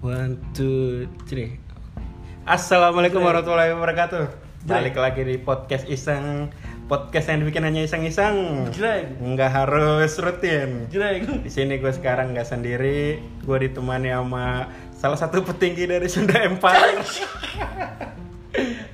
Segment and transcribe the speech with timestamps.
[0.00, 1.60] One, two, three.
[2.48, 4.32] Assalamualaikum warahmatullahi wabarakatuh.
[4.64, 6.48] Balik lagi di podcast iseng,
[6.88, 8.64] podcast yang dibikin hanya iseng-iseng.
[8.72, 9.20] Jreng.
[9.20, 10.88] Nggak harus rutin.
[10.88, 11.44] Jreng.
[11.44, 16.96] Di sini gue sekarang nggak sendiri, gue ditemani sama salah satu petinggi dari Sunda Empire.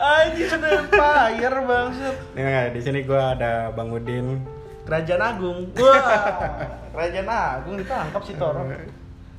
[0.03, 2.17] Anjir sudah empire bangsat.
[2.35, 4.43] Nah, di sini gue ada Bang Udin.
[4.83, 5.71] Kerajaan Agung.
[5.79, 6.67] Wah.
[6.91, 8.67] Kerajaan Agung ditangkap si Toro.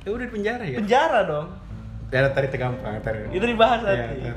[0.08, 0.80] Ya udah di penjara ya?
[0.80, 1.67] Penjara dong.
[2.08, 3.20] Ya tadi gampang, tadi.
[3.30, 4.24] Itu dibahas nanti.
[4.24, 4.36] ntar.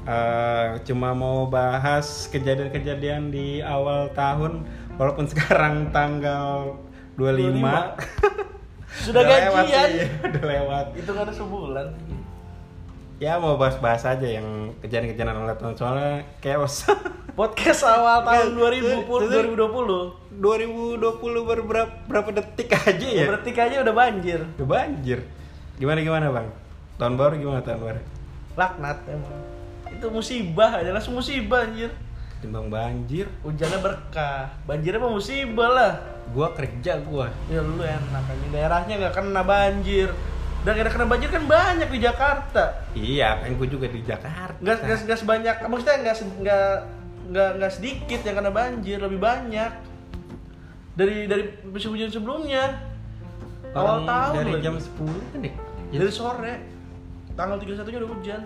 [0.00, 4.64] Eh, cuma mau bahas kejadian-kejadian di awal tahun
[4.96, 6.74] walaupun sekarang tanggal
[7.14, 7.60] 25
[9.06, 9.86] Sudah lewat gajian.
[9.86, 11.86] sih, udah lewat Itu kan sebulan.
[13.20, 16.88] ya mau bahas-bahas aja yang kejadian-kejadian awal tahun soalnya chaos
[17.36, 19.44] Podcast awal tahun tuh, tuh.
[20.40, 20.40] 2020.
[20.40, 24.40] 2020 baru berapa, berapa detik aja ya Berarti aja udah banjir.
[24.56, 25.18] udah banjir
[25.76, 26.48] gimana gimana bang
[27.00, 28.00] tahun baru gimana tahun baru
[28.60, 29.40] Laknat emang.
[29.88, 31.88] Itu musibah aja langsung musibah anjir.
[32.40, 34.52] timbang banjir Hujannya berkah.
[34.68, 35.92] Banjirnya mah musibah lah.
[36.30, 40.12] gua kerja gua Ya lu enak aja daerahnya nggak kena banjir.
[40.60, 42.64] Dan daerah kena banjir kan banyak di Jakarta.
[42.92, 46.72] iya kan gua juga di Jakarta Nggak nggak nggak sebanyak, maksudnya nggak nggak
[47.30, 49.72] nggak nggak sedikit yang kena banjir, lebih banyak
[51.00, 52.76] dari dari musim hujan sebelumnya.
[53.72, 54.64] Awal tahun dari lagi.
[54.66, 55.54] jam 10 kan deh
[55.90, 56.54] dari sore
[57.32, 58.40] tanggal 31 nya udah hujan.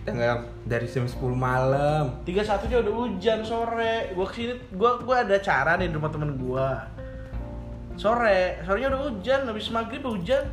[0.00, 3.94] tanggal dari jam 10 malam 31 nya udah hujan sore.
[4.12, 6.88] Gua ke sini, gua gua ada acara nih di rumah temen gua.
[7.94, 10.44] Sore, sorenya udah hujan, habis maghrib hujan.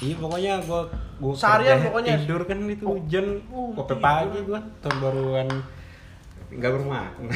[0.00, 2.14] iya pokoknya gua gua Seharian kerja, pokoknya.
[2.18, 4.00] tidur kan itu Oh, hujan oh, sampai tidur.
[4.00, 5.48] pagi gua tahun baruan
[6.50, 7.30] nggak bermakna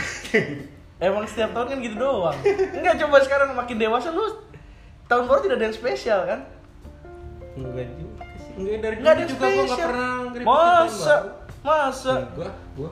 [1.05, 2.39] Emang setiap tahun kan gitu doang.
[2.73, 4.25] Enggak coba sekarang makin dewasa lu
[5.05, 6.41] tahun baru tidak ada yang spesial kan?
[7.55, 8.14] enggak juga
[8.57, 11.07] enggak dari Enggak ada dulu yang juga gua nggak pernah ngeributin Masa?
[11.07, 11.27] tahun
[11.61, 12.13] Masa?
[12.13, 12.27] baru.
[12.33, 12.91] gua gua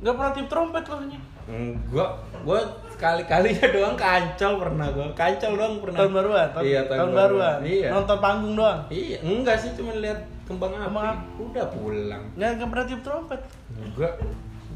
[0.00, 1.20] Enggak pernah tiup trompet lu nya.
[1.46, 2.58] enggak gua
[2.90, 7.58] sekali-kalinya doang kancol pernah gua kancol doang pernah Tahun baruan, tahun, iya tahun, baruan.
[7.62, 8.80] iya Nonton panggung doang.
[8.88, 13.40] iya enggak sih cuma lihat kembang api Kembang udah pulang Enggak enggak pernah tiup trompet.
[13.72, 14.14] enggak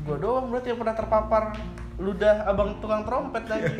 [0.02, 1.44] Gua doang berarti yang pernah terpapar
[1.94, 3.70] ludah abang tukang trompet lagi.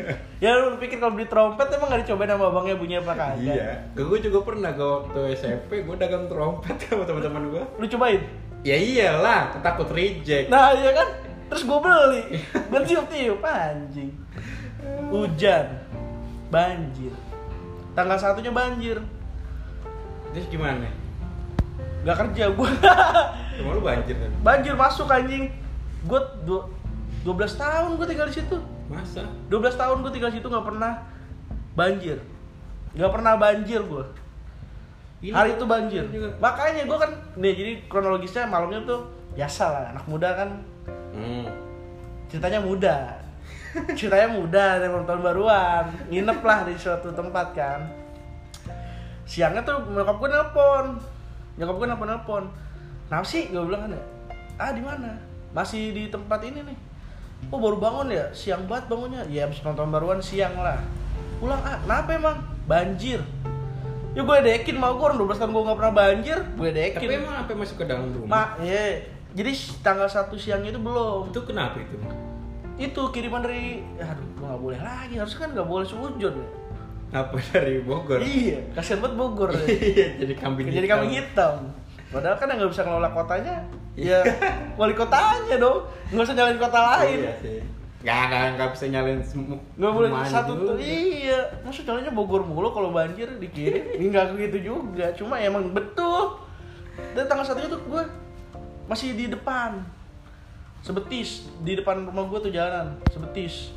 [0.43, 3.55] ya lu pikir kalau beli trompet emang gak dicobain sama abangnya bunyinya apa kagak?
[3.55, 7.63] Iya, gue juga pernah gue waktu SMP gue dagang trompet sama teman-teman gue.
[7.75, 8.21] Lu cobain?
[8.65, 10.47] Ya iyalah, takut reject.
[10.47, 11.25] Nah iya kan?
[11.49, 12.23] Terus gue beli
[12.73, 14.11] Bertiup-tiup anjing
[15.13, 15.65] Hujan
[16.49, 17.13] Banjir
[17.93, 18.97] Tanggal satunya banjir
[20.33, 20.89] Terus gimana?
[22.05, 22.69] Gak kerja gue
[23.61, 24.31] Cuma lu banjir kan?
[24.41, 25.53] Banjir masuk anjing
[26.05, 26.21] Gue
[27.25, 28.57] 12 tahun gue tinggal di situ.
[28.85, 29.25] Masa?
[29.49, 31.01] 12 tahun gue tinggal di situ gak pernah
[31.73, 32.21] banjir.
[32.93, 34.05] Gak pernah banjir gue
[35.25, 36.05] Ini Hari itu banjir.
[36.13, 36.31] juga.
[36.37, 40.49] Makanya gue kan Nih jadi kronologisnya malamnya tuh Biasa lah anak muda kan.
[41.11, 41.49] Hmm.
[42.29, 43.19] ceritanya muda.
[43.99, 45.85] Ceritanya muda dari tahun baruan.
[46.07, 47.83] Nginep lah di suatu tempat kan.
[49.27, 50.85] Siangnya tuh nyokap gue nelpon.
[51.59, 52.43] Nyokap gue nelpon nelpon
[53.09, 53.49] kenapa sih?
[53.49, 54.03] Gue bilang kan ya.
[54.55, 55.19] Ah di mana?
[55.51, 56.77] Masih di tempat ini nih
[57.49, 60.81] oh baru bangun ya siang banget bangunnya ya habis nonton baruan siang lah
[61.37, 63.19] pulang ah kenapa emang banjir
[64.15, 67.15] ya gue dekin mau gue orang 12 tahun gue gak pernah banjir gue dekin Tapi
[67.19, 68.55] emang sampai masuk ke dalam rumah?
[68.55, 69.03] Ma, ya.
[69.35, 69.51] Jadi
[69.83, 71.27] tanggal 1 siangnya itu belum.
[71.35, 71.99] Itu kenapa itu?
[72.79, 75.19] Itu kiriman dari aduh, gua nggak boleh lagi.
[75.19, 76.47] Harusnya kan nggak boleh sujud ya.
[77.11, 78.23] Apa dari Bogor?
[78.23, 79.59] Iya, kasihan banget Bogor ya.
[79.91, 80.91] Iya, jadi kambing Jadi hitam.
[80.95, 81.53] kambing hitam.
[82.15, 83.55] Padahal kan yang nggak bisa ngelola kotanya,
[83.91, 84.23] ya
[84.79, 85.83] wali kotanya dong.
[86.15, 87.19] Nggak usah nyalain kota lain.
[87.27, 87.59] Iya sih.
[88.05, 89.57] Gak, gak, gak bisa nyalain semua.
[89.75, 90.77] Nggak boleh satu tuh.
[90.77, 93.97] Iya, maksud jalannya Bogor mulu kalau banjir dikirim.
[93.99, 95.09] Enggak gitu juga.
[95.17, 96.37] Cuma emang betul.
[97.17, 98.03] Dan tanggal satunya tuh gue
[98.85, 99.81] masih di depan.
[100.85, 103.73] Sebetis di depan rumah gue tuh jalan, sebetis.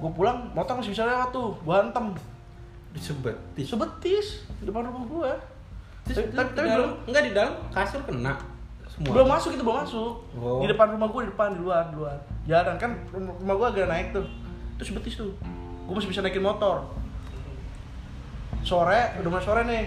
[0.00, 2.16] Gue pulang, motor masih bisa lewat tuh, gue hantem.
[3.54, 5.32] Di sebetis di depan rumah gue.
[6.12, 8.34] Terus, Tapi, tapi, dalam, belum, enggak di dalam kasur kena.
[8.86, 9.08] Semua.
[9.08, 10.12] belum masuk itu belum masuk.
[10.36, 10.60] Oh.
[10.60, 12.16] Di depan rumah gue di depan di luar di luar.
[12.44, 14.26] Jalan kan rumah, gue agak naik tuh.
[14.76, 15.32] Itu sebetis tuh.
[15.82, 16.84] Gue masih bisa naikin motor.
[18.62, 19.84] Sore, udah mulai sore nih.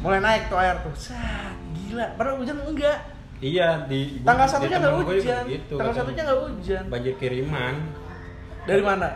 [0.00, 0.92] Mulai naik tuh air tuh.
[0.92, 2.04] Sat, gila.
[2.18, 2.98] Padahal hujan enggak.
[3.40, 5.42] Iya di Tanggal satunya nggak gua hujan.
[5.48, 6.04] gitu, Tanggal katanya.
[6.04, 6.82] satunya nggak hujan.
[6.92, 7.74] banjir kiriman.
[8.68, 9.08] Dari mana?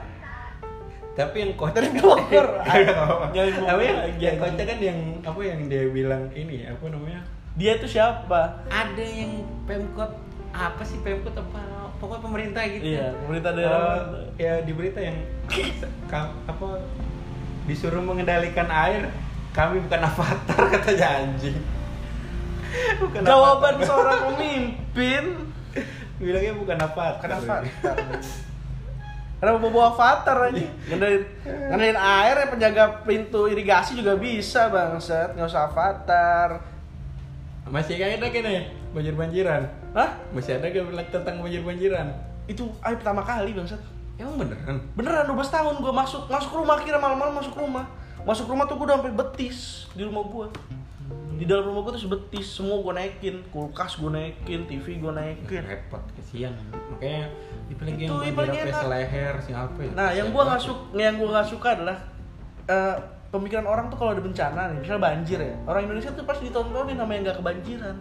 [1.14, 2.46] Tapi yang kocak Dari Bogor.
[2.66, 7.22] Tapi yang, yang kocak kan yang apa yang dia bilang ini apa namanya?
[7.54, 8.66] Dia tuh siapa?
[8.66, 10.10] Ada yang pemkot
[10.54, 12.84] apa sih pemkot apa pokoknya pemerintah gitu.
[12.94, 13.94] Iya, pemerintah daerah.
[14.38, 15.18] ya di berita yang
[16.46, 16.66] apa
[17.64, 19.08] disuruh mengendalikan air
[19.54, 21.56] kami bukan avatar katanya anjing
[23.00, 25.24] bukan Jawaban seorang pemimpin
[26.18, 27.62] bilangnya bukan apa Bukan avatar.
[29.40, 30.64] Kenapa mau bawa avatar aja?
[30.88, 36.50] Ngendain, ngendain air ya penjaga pintu irigasi juga bisa bangsat, nggak usah avatar.
[37.64, 39.64] masih kayak ada kan ya banjir banjiran
[39.96, 40.20] Hah?
[40.36, 42.12] masih ada gak tentang banjir banjiran
[42.44, 43.80] Itu air pertama kali bangsat.
[44.20, 47.88] emang beneran Beneran 12 tahun gue masuk masuk rumah kira malam-malam masuk rumah.
[48.24, 50.46] Masuk rumah tuh gue udah sampai betis di rumah gue.
[51.34, 55.62] Di dalam rumah gue tuh sebetis semua gue naikin, kulkas gue naikin, TV gue naikin.
[55.66, 56.54] repot kesian
[56.94, 57.26] makanya
[57.66, 58.74] dipilih yang apa enak.
[58.78, 61.96] seleher siapa ya Nah, yang gue nggak suka, yang gue nggak suka adalah
[62.64, 62.96] eh,
[63.34, 66.94] pemikiran orang tuh kalau ada bencana nih, misalnya banjir ya, orang Indonesia tuh pasti ditontonin
[66.94, 67.96] sama yang nggak kebanjiran.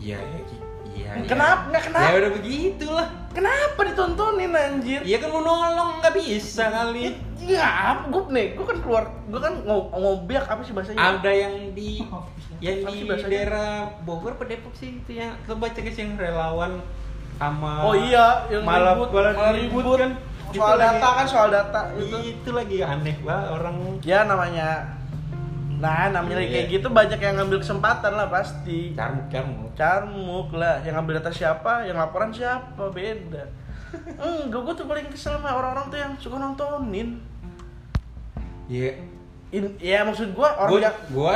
[0.00, 0.56] iya ya Ki.
[0.92, 1.24] Iya iya.
[1.24, 1.62] Kenapa?
[1.68, 2.06] Nggak kenapa?
[2.06, 5.00] ya udah begitulah Kenapa ditontonin anjir?
[5.02, 9.50] iya kan mau nolong nggak bisa kali Iya, gue nih, gue kan keluar, gue kan
[9.58, 11.02] ngo ngobiak apa sih bahasanya?
[11.16, 11.98] ada yang di
[12.60, 16.78] yang Apa di daerah Bogor apa Depok sih itu yang coba cek guys yang relawan
[17.34, 19.98] sama Oh iya, yang malah ribut, malah malah ribut, ribut.
[19.98, 20.12] kan
[20.52, 22.16] Soal Itu data lagi- kan, soal data itu.
[22.30, 23.74] itu lagi aneh banget orang
[24.04, 24.68] Ya namanya,
[25.82, 26.50] nah namanya Iya.
[26.54, 28.94] kayak gitu banyak yang ngambil kesempatan lah pasti.
[28.94, 33.42] carmuk carmuk Carmuk lah, yang ngambil data siapa, yang laporan siapa, beda.
[34.22, 37.18] Enggak, gue tuh paling kesel sama orang-orang tuh yang suka nontonin.
[38.66, 38.94] Iya,
[39.50, 41.34] In, ya maksud gue orang gua, yang gua,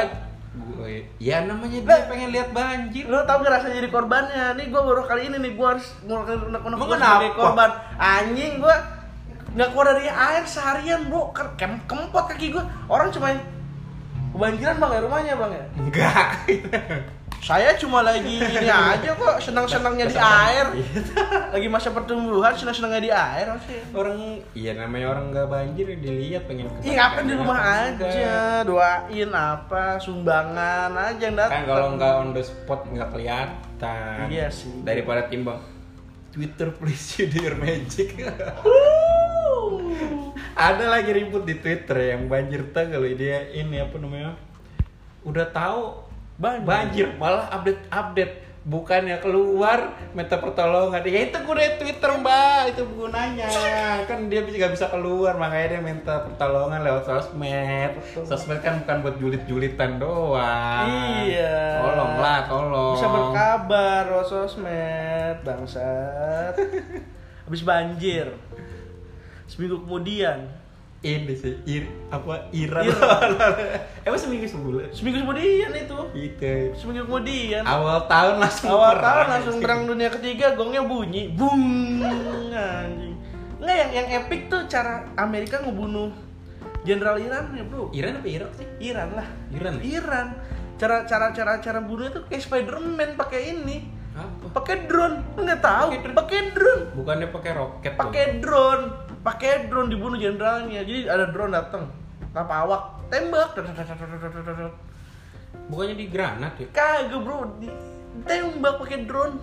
[0.72, 0.86] gua,
[1.18, 2.08] ya namanya dia Lah.
[2.08, 3.04] pengen lihat banjir.
[3.04, 6.72] lu tau gak rasanya jadi korbannya nih gue baru kali ini nih gue harus ngelakuin
[6.72, 8.76] Lu gue sebagai korban anjing gue
[9.52, 13.36] nggak keluar dari air seharian bro kem- kempot kaki gue orang cuma
[14.36, 16.26] kebanjiran bang ya rumahnya bang ya Enggak.
[17.38, 20.66] saya cuma lagi ini aja kok senang senangnya di air
[21.48, 24.18] lagi masa pertumbuhan senang senangnya di air masih orang,
[24.52, 26.66] iya namanya orang nggak banjir dilihat pengen.
[26.66, 28.26] ke- Iya ngapain di rumah aja
[28.62, 34.16] doain apa sumbangan aja yang Kan datang kalau nggak on the spot nggak kelihatan.
[34.26, 34.72] Iya sih.
[34.82, 35.60] Daripada timbang
[36.32, 38.16] Twitter please you do your magic.
[40.56, 44.32] Ada lagi ribut di Twitter yang banjir tau kalau dia ini apa namanya?
[45.20, 46.00] Udah tahu
[46.40, 46.64] Banjir.
[46.64, 48.34] banjir malah update update.
[48.66, 51.04] Bukannya keluar minta pertolongan.
[51.04, 52.72] Ya itu gue Twitter mbak.
[52.72, 53.46] Itu gunanya.
[54.08, 57.92] Kan dia nggak bisa keluar makanya dia minta pertolongan lewat sosmed.
[58.24, 60.88] Sosmed kan bukan buat julit-julitan doang.
[61.28, 61.84] Iya.
[61.84, 62.96] tolonglah tolong.
[62.96, 66.56] Bisa berkabar lewat sosmed bangsat.
[67.46, 68.32] Habis banjir
[69.46, 70.50] seminggu kemudian.
[71.04, 72.88] Ini sih ir apa Iran
[74.08, 74.90] emang seminggu sebulan?
[74.90, 75.98] Seminggu kemudian itu.
[76.16, 77.62] Itu seminggu kemudian.
[77.62, 81.30] Awal tahun langsung awal perang tahun langsung perang dunia ketiga gongnya bunyi.
[81.30, 81.62] Bung
[82.50, 83.14] anjing.
[83.60, 86.10] Nggak yang yang epic tuh cara Amerika ngebunuh
[86.82, 87.92] jenderal Iran ya bro.
[87.92, 88.66] Iran apa Irak sih?
[88.82, 89.28] Iran lah.
[89.52, 89.82] Iran ya?
[90.00, 90.26] Iran.
[90.80, 93.84] Cara cara cara cara bunuhnya tuh kayak Spiderman pakai ini.
[94.16, 94.58] Apa?
[94.58, 95.22] Pakai drone.
[95.38, 95.88] Nggak tahu.
[96.18, 96.82] Pakai drone.
[96.96, 100.86] bukannya pakai roket pakai drone pakai drone dibunuh jenderalnya.
[100.86, 101.90] Jadi ada drone datang
[102.30, 102.82] tanpa awak?
[103.10, 103.58] Tembak.
[105.66, 106.66] Bukannya di granat ya?
[106.70, 107.58] Kagak bro.
[107.58, 107.66] Di
[108.22, 109.34] tembak pakai drone.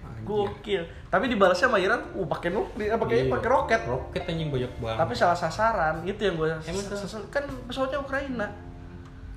[0.00, 0.24] Anjir.
[0.24, 0.82] gokil.
[1.12, 2.00] Tapi dibalasnya sama Iran.
[2.16, 3.32] Uh pakai nuklir eh, pakai Iya.
[3.36, 3.80] pakai roket.
[3.84, 4.98] Roket anjing banyak banget.
[5.04, 5.94] Tapi salah sasaran.
[6.08, 6.48] Itu yang gue
[7.28, 8.48] kan pesawatnya Ukraina.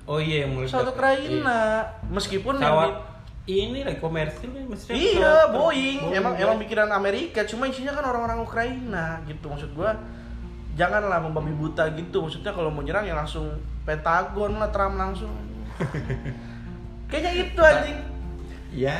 [0.08, 1.60] Oh iya yang meledak pesawat Ukraina.
[2.08, 6.00] Meskipun yang pesawat di- ini lagi komersil kan maksudnya Iya, pesawat- Boeing.
[6.10, 6.44] Emang ya.
[6.44, 9.46] emang bikinan Amerika, cuma isinya kan orang-orang Ukraina gitu.
[9.46, 9.96] Maksud gua
[10.72, 12.20] janganlah membabi buta gitu.
[12.20, 13.48] Maksudnya kalau mau nyerang ya langsung
[13.82, 15.32] Pentagon lah Trump langsung.
[17.06, 17.98] Kayaknya itu anjing.
[18.72, 18.98] Iya.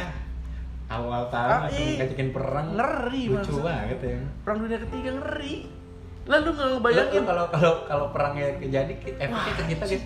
[0.88, 1.96] Awal tahun Ah, langsung ih.
[1.96, 2.66] ngajakin perang.
[2.74, 3.62] Ngeri Lucu maksud.
[3.62, 4.18] banget ya.
[4.42, 5.54] Perang dunia ketiga ngeri.
[6.22, 10.02] Lalu nggak Bayangin ngebayangin kalau kalau kalau perangnya kejadi efeknya ke kita guys.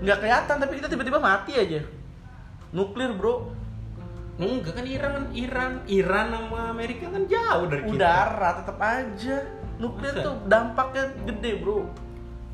[0.00, 1.80] nggak kelihatan tapi kita tiba-tiba mati aja.
[2.70, 3.50] Nuklir, Bro.
[4.40, 7.92] Enggak kan Iran kan Iran Iran sama Amerika kan jauh dari kita.
[7.92, 9.36] Udara tetap aja.
[9.76, 10.24] Nuklir Masa?
[10.24, 11.78] tuh dampaknya gede, Bro.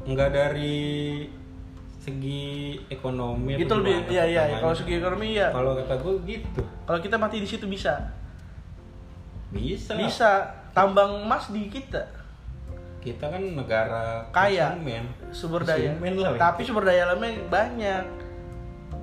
[0.06, 1.26] Enggak dari
[2.06, 5.50] segi ekonomi Gitu lebih iya iya kalau segi ekonomi ya.
[5.50, 6.62] Kalau kata gue gitu.
[6.87, 8.14] Kalau kita mati di situ bisa.
[9.50, 9.99] Bisa.
[9.99, 10.30] Bisa
[10.70, 12.06] tambang emas di kita
[13.02, 14.75] Kita kan negara Kaya.
[14.75, 15.06] konsumen.
[15.30, 15.94] sumber daya.
[15.94, 16.30] Konsumen lah.
[16.38, 18.25] Tapi sumber daya alamnya banyak.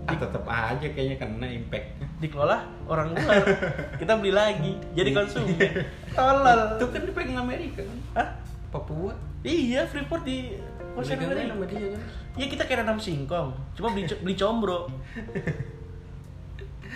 [0.07, 1.87] Ah, tetap aja kayaknya kena impact.
[2.19, 3.43] Dikelola orang luar.
[4.01, 5.55] kita beli lagi jadi konsumen.
[6.17, 6.61] Tolol.
[6.79, 7.97] Itu kan dipegang Amerika kan.
[8.17, 8.27] Hah?
[8.73, 9.13] Papua.
[9.43, 10.51] Iya, Freeport di
[10.93, 11.53] Dipegang Amerika.
[11.55, 12.01] sama dia kan.
[12.33, 14.89] Iya kita kayak nanam singkong, cuma beli beli combro.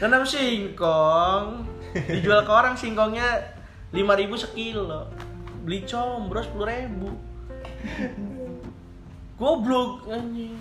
[0.02, 3.58] Nanam singkong, dijual ke orang singkongnya
[3.90, 5.10] 5000 sekilo.
[5.66, 7.02] Beli combro 10.000.
[9.38, 10.58] Goblok anjing.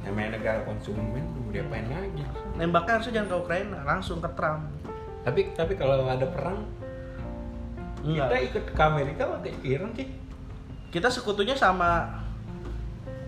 [0.00, 2.24] Namanya negara konsumen mau diapain lagi
[2.56, 4.64] Nembaknya harusnya jangan ke Ukraina, langsung ke Trump.
[5.20, 6.64] tapi tapi kalau ada perang
[8.00, 8.48] kita Enggak.
[8.48, 10.08] ikut ke Amerika ke Iran sih
[10.88, 12.08] Kita sekutunya sama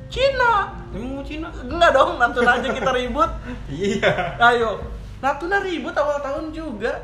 [0.08, 0.72] Cina.
[0.96, 3.30] emang mau Cina Enggak dong, Natuna aja kita ribut.
[3.72, 4.80] iya Ayo.
[5.20, 7.00] Natuna ribut awal tahun juga.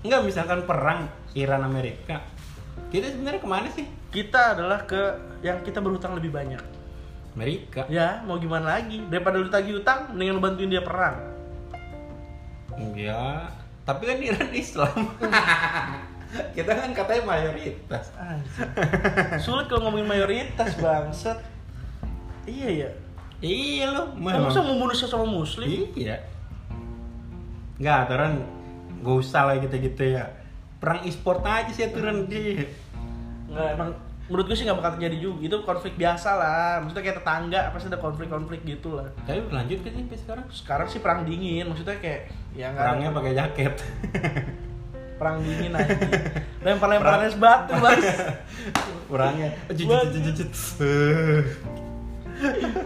[0.00, 2.20] Enggak misalkan perang Iran Amerika
[2.90, 4.98] kita sebenarnya ke mana sih Kita adalah ke
[5.40, 6.58] yang kita berhutang lebih banyak.
[7.34, 9.02] Amerika Ya, mau gimana lagi?
[9.06, 11.16] Daripada lu tagih utang, mendingan lu bantuin dia perang.
[12.74, 13.54] Enggak,
[13.86, 14.96] tapi kan Iran Islam.
[16.56, 18.14] kita kan katanya mayoritas.
[19.42, 21.38] Sulit kalau ngomongin mayoritas bangsat.
[22.46, 22.90] Iya ya.
[23.40, 25.66] Iya loh, Kamu masa mau bunuh sesama muslim?
[25.96, 26.20] Iya.
[27.80, 28.32] Enggak, aturan
[29.00, 30.28] gak usah lah gitu-gitu ya.
[30.76, 32.60] Perang e-sport aja sih aturan di.
[33.48, 33.90] Nggak, emang
[34.30, 35.38] menurut gue sih nggak bakal terjadi juga.
[35.42, 36.78] Itu konflik biasa lah.
[36.80, 39.10] Maksudnya kayak tetangga, pasti ada konflik-konflik gitu lah.
[39.26, 40.44] Tapi berlanjut kan sampai sekarang?
[40.54, 43.74] Sekarang sih perang dingin, maksudnya kayak ya Perangnya pakai jaket.
[45.20, 45.92] perang dingin aja.
[46.64, 48.00] Lempar-lemparan es batu, Bang.
[49.10, 49.50] Perangnya.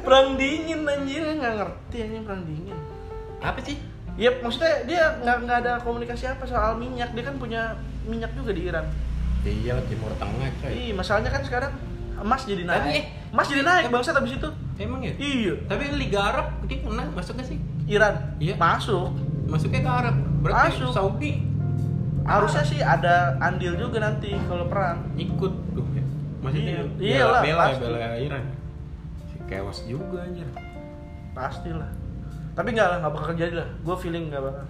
[0.03, 2.79] perang dingin anjir nggak ngerti anjing perang dingin.
[3.39, 3.79] Apa sih?
[4.19, 7.13] Ya maksudnya dia nggak nggak ada komunikasi apa soal minyak.
[7.15, 7.77] Dia kan punya
[8.09, 8.89] minyak juga di Iran.
[9.45, 10.73] Iya, Timur Tengah coy.
[10.73, 11.73] Ih, masalahnya kan sekarang
[12.15, 12.95] emas jadi Tapi, naik.
[12.95, 14.49] eh, Emas jadi naik bangsa habis itu.
[14.75, 15.13] Emang ya?
[15.15, 15.53] Iya.
[15.67, 17.59] Tapi Liga Arab dia pernah masuk gak sih?
[17.85, 18.15] Iran.
[18.39, 18.55] Iya.
[18.57, 19.13] Masuk.
[19.45, 20.15] Masuknya ke Arab.
[20.41, 20.93] Berarti Masuk.
[20.93, 21.33] Saudi
[22.25, 25.13] Harusnya sih ada andil juga nanti kalau perang.
[25.15, 26.01] ikut tuh ya.
[26.41, 26.83] Maksudnya Iya.
[26.89, 27.83] bela, Iyalah, bela, pasti.
[27.85, 28.45] bela Iran.
[29.27, 30.49] Si kewas juga anjir.
[31.31, 31.91] Pastilah.
[32.55, 33.69] Tapi enggak lah, nggak bakal terjadi lah.
[33.79, 34.65] Gue feeling nggak bakal.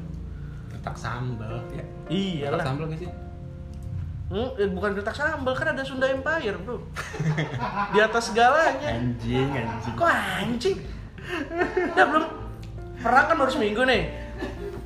[0.69, 1.85] Letak sambal ya.
[2.09, 2.59] Iyalah.
[2.59, 3.11] Letak sambal gak sih?
[4.25, 6.81] Hmm, eh, bukan gertak sambal kan ada Sunda Empire bro.
[7.93, 8.89] Di atas segalanya.
[8.91, 9.95] Anjing, anjing.
[9.95, 10.79] Kok anjing?
[11.93, 12.25] Udah belum
[12.99, 14.09] perang kan baru seminggu nih.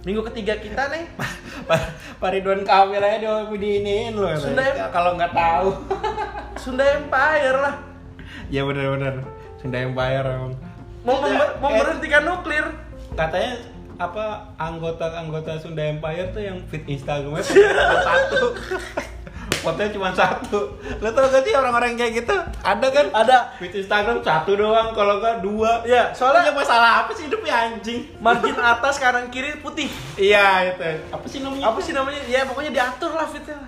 [0.02, 1.06] Minggu ketiga kita nih.
[2.18, 4.34] Pak Ridwan Kamil aja dia diiniin loh.
[4.34, 5.68] Sunda Em- kalau nggak tahu.
[6.62, 7.74] Sunda Empire lah.
[8.48, 9.22] ya benar-benar
[9.56, 10.54] Sunda Empire emang.
[11.04, 11.22] Mau,
[11.58, 11.78] mau Eh.
[11.78, 12.66] berhentikan nuklir.
[13.14, 13.54] Katanya
[13.96, 17.42] apa anggota-anggota Sunda Empire tuh yang fit Instagramnya
[18.06, 18.42] satu.
[19.60, 20.78] Fotonya cuma satu.
[21.02, 22.36] Lo tau gak sih orang-orang kayak gitu?
[22.64, 23.06] Ada kan?
[23.12, 23.38] Ada.
[23.60, 25.82] Fit Instagram satu doang, kalau nggak dua.
[25.84, 28.00] Ya, soalnya Soalnya masalah apa sih hidupnya anjing?
[28.22, 29.90] margin atas kanan kiri putih.
[30.14, 30.86] Iya itu.
[31.10, 31.64] Apa sih namanya?
[31.66, 32.20] Apa sih namanya?
[32.30, 33.58] Ya pokoknya diatur lah fitnya.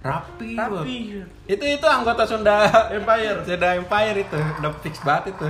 [0.00, 0.56] Rapi.
[0.56, 3.44] Tapi Itu itu anggota Sunda Empire.
[3.44, 4.38] Sunda Empire itu.
[4.62, 5.48] Udah fix banget itu.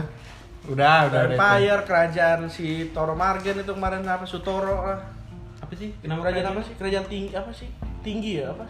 [0.74, 1.20] Udah, udah.
[1.36, 5.00] Empire kerajaan si Toro Margen itu kemarin apa Sutoro lah.
[5.62, 5.94] Apa sih?
[6.02, 6.74] Kenapa Kerajaan apa sih?
[6.74, 7.68] Kerajaan tinggi apa sih?
[8.02, 8.64] Tinggi ya apa?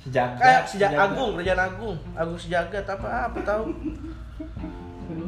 [0.00, 0.40] Sejagat.
[0.40, 3.64] Kayak sejak agung, kerajaan agung, agung sejagat apa apa tahu?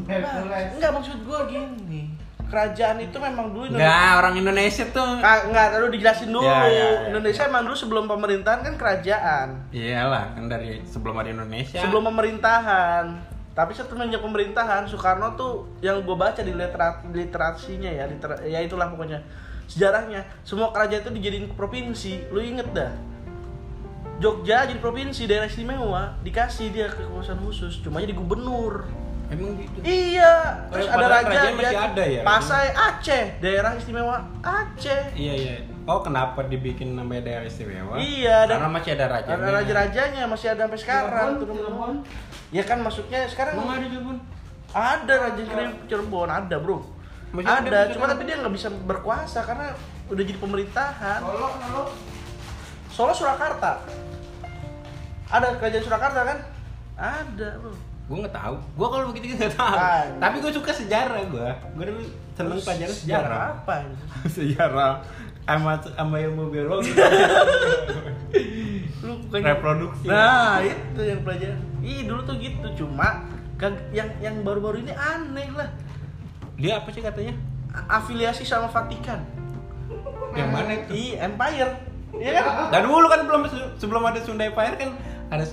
[0.09, 2.09] Enggak maksud gua gini.
[2.49, 3.73] Kerajaan itu memang dulu.
[3.73, 5.21] Enggak, orang Indonesia tuh.
[5.25, 6.45] Ah, enggak, lalu dijelasin dulu.
[6.45, 6.89] Ya, ya, ya.
[7.09, 9.49] Indonesia emang dulu sebelum pemerintahan kan kerajaan.
[9.73, 11.81] Iyalah, kan dari sebelum ada Indonesia.
[11.81, 13.05] Sebelum pemerintahan.
[13.53, 18.89] Tapi setelah pemerintahan, Soekarno tuh yang gue baca di literat, literasinya ya, liter, ya itulah
[18.89, 19.21] pokoknya
[19.69, 20.25] sejarahnya.
[20.45, 22.33] Semua kerajaan itu dijadiin provinsi.
[22.33, 23.12] Lu inget dah?
[24.23, 28.87] Jogja jadi provinsi, daerah istimewa, dikasih dia kekuasaan khusus, cuma jadi gubernur.
[29.27, 29.81] Emang gitu.
[29.83, 32.21] Iya, terus Oh, ada raja dia masih ada ya?
[32.23, 35.17] Pasai Aceh, daerah istimewa Aceh.
[35.17, 35.53] Iya, iya.
[35.83, 37.99] Oh, kenapa dibikin namanya daerah istimewa?
[37.99, 39.29] Iya, dan- Karena masih ada raja.
[39.33, 41.29] Ada raja-rajanya masih ada sampai sekarang.
[41.41, 41.95] Cirebon.
[42.53, 44.17] Ya kan maksudnya sekarang Emang ada Cirebon?
[44.71, 46.79] ada raja Cirebon, Cirebon ada bro.
[47.33, 49.73] Masih ada, ada, cuma tapi dia nggak bisa berkuasa karena
[50.07, 51.19] udah jadi pemerintahan.
[51.19, 51.83] Solo, Solo.
[52.93, 53.81] Solo Surakarta.
[55.33, 56.39] Ada kerajaan Surakarta kan?
[56.95, 57.73] Ada bro.
[58.03, 58.55] Gue nggak tahu.
[58.77, 59.77] Gue kalau begitu nggak tahu.
[59.81, 60.05] Ah.
[60.21, 61.49] Tapi gue suka sejarah gue.
[61.73, 62.03] Gue dulu
[62.37, 63.41] seneng pelajaran sejarah.
[63.57, 63.97] apa ini?
[64.37, 64.93] sejarah
[65.43, 66.93] sama sama ilmu biologi.
[69.03, 70.07] Lu bukannya Reproduksi.
[70.07, 71.59] Nah, itu yang pelajaran.
[71.83, 72.85] Ih, dulu tuh gitu.
[72.85, 73.27] Cuma
[73.59, 75.73] kag- yang yang baru-baru ini aneh lah.
[76.61, 77.35] Dia apa sih katanya?
[77.89, 79.25] Afiliasi sama Vatikan.
[80.37, 81.17] Yang mana itu?
[81.17, 81.73] Empire.
[82.13, 82.69] Iya kan?
[82.69, 83.43] Dan dulu kan belum
[83.81, 84.91] sebelum ada Sunda Empire kan
[85.33, 85.45] ada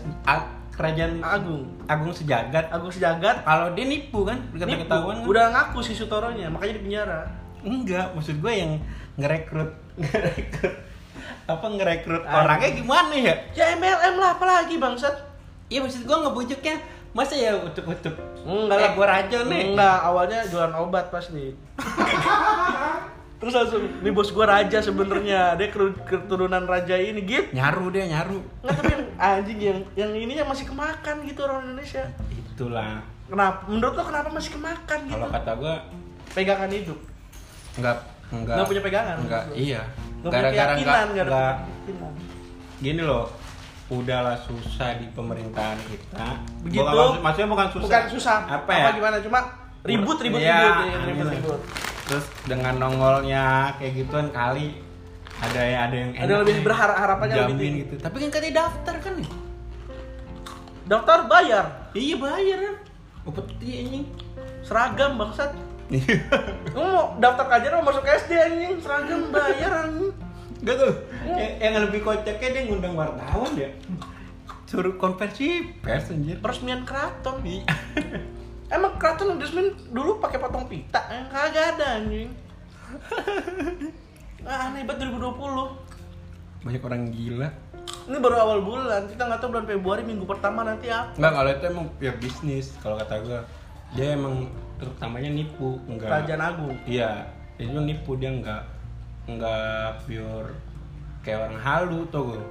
[0.70, 1.64] kerajaan Agung.
[1.86, 2.68] Agung sejagat.
[2.70, 4.84] Agung Sejagat Kalau dia nipu kan, Nipu.
[4.84, 5.26] ketahuan kan?
[5.26, 7.20] Udah ngaku si Sutoronya, makanya di penjara.
[7.60, 8.72] Enggak, maksud gue yang
[9.16, 10.76] ngerekrut ngerekrut
[11.46, 12.46] apa ngerekrut Ah.
[12.46, 13.36] orangnya gimana ya?
[13.52, 15.12] Ya MLM lah apalagi bangsat.
[15.68, 18.92] Iya maksud gue ngebujuknya masa ya utuk-utuk Enggak eh, lah.
[18.94, 21.52] gue raja nih Enggak, awalnya jualan obat pasti.
[23.40, 27.48] Terus langsung, ini bos gua raja sebenarnya, dia keru- keturunan raja ini gitu.
[27.52, 32.04] nyaru dia nyaru Nggak tapi yang anjing yang yang ininya masih kemakan gitu orang Indonesia.
[32.30, 33.64] itulah Kenapa?
[33.66, 35.14] Menurut lo kenapa masih kemakan gitu?
[35.14, 35.74] kalau kata gue
[36.30, 37.00] pegangan hidup
[37.76, 37.98] Enggak
[38.30, 38.56] enggak.
[38.56, 39.16] Nggak punya pegangan,
[39.56, 39.82] iya.
[40.20, 40.74] Nggak punya Gara-gara
[41.08, 41.56] nggak
[42.80, 43.26] gini loh.
[43.90, 46.28] Udahlah susah di pemerintahan kita.
[46.62, 46.78] Begitu.
[46.80, 47.86] Bukan, maksud- maksudnya bukan susah.
[47.88, 48.88] bukan susah Apa ya?
[48.94, 49.40] gimana cuma
[49.82, 51.30] ribut ribut Iya, ribut ya, ribut gitu.
[51.34, 51.60] ribut
[52.10, 53.46] Terus dengan nongolnya
[53.78, 54.82] kayak gituan kali
[55.38, 57.80] ada yang ada yang Ada lebih berharap- harapannya lebih jamin tinggi.
[57.80, 57.94] gitu.
[58.02, 59.30] Tapi kan katanya daftar kan nih.
[60.86, 62.76] daftar bayar Iya bayar kan.
[63.22, 64.06] Oh peti anjing.
[64.60, 65.54] seragam bangsat
[66.70, 70.10] Lu mau daftar kajian mau masuk SD anjing seragam bayar anjing
[70.60, 70.94] Gak tuh.
[71.26, 73.70] Yang, yang lebih kocaknya dia ngundang wartawan ya.
[74.66, 75.48] Suruh konversi
[75.80, 76.36] pers anjir.
[76.38, 77.64] peresmian keraton Iya.
[78.70, 82.30] emang keraton resmi dulu pakai potong pita yang kagak ada anjing
[84.50, 85.90] ah, aneh banget 2020
[86.60, 87.48] Banyak orang gila.
[88.10, 91.50] ini baru awal bulan kita nggak tahu bulan Februari minggu pertama nanti apa Enggak, kalau
[91.50, 93.40] itu emang pure bisnis kalau kata gua.
[93.96, 96.10] Dia emang terutamanya nipu, enggak.
[96.12, 98.64] kerajaan agung Iya, itu nipu dia enggak
[99.24, 100.52] enggak pure
[101.22, 102.44] kayak orang halu tuh gua.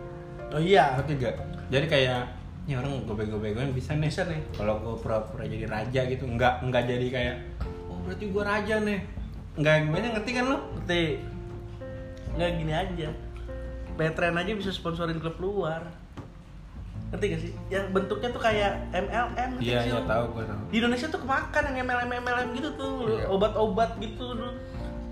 [0.55, 1.37] oh iya Ngerti gak?
[1.69, 2.23] Jadi kayak
[2.69, 4.13] ini orang gue bego-begoan bisa nih.
[4.13, 7.37] nih Kalau gue pura-pura jadi raja gitu, enggak enggak jadi kayak
[7.89, 9.01] oh berarti gua raja nih.
[9.57, 10.59] Enggak gimana ngerti kan lo?
[10.77, 11.03] ngerti
[12.31, 13.09] nggak gini aja
[13.97, 15.83] Petren aja bisa sponsorin klub luar
[17.09, 20.61] ngerti gak sih yang bentuknya tuh kayak MLM ngerti Iya, iya tahu gua tahu.
[20.69, 23.27] di Indonesia tuh kemakan yang MLM MLM gitu tuh Iya.
[23.27, 24.55] obat-obat gitu dulu.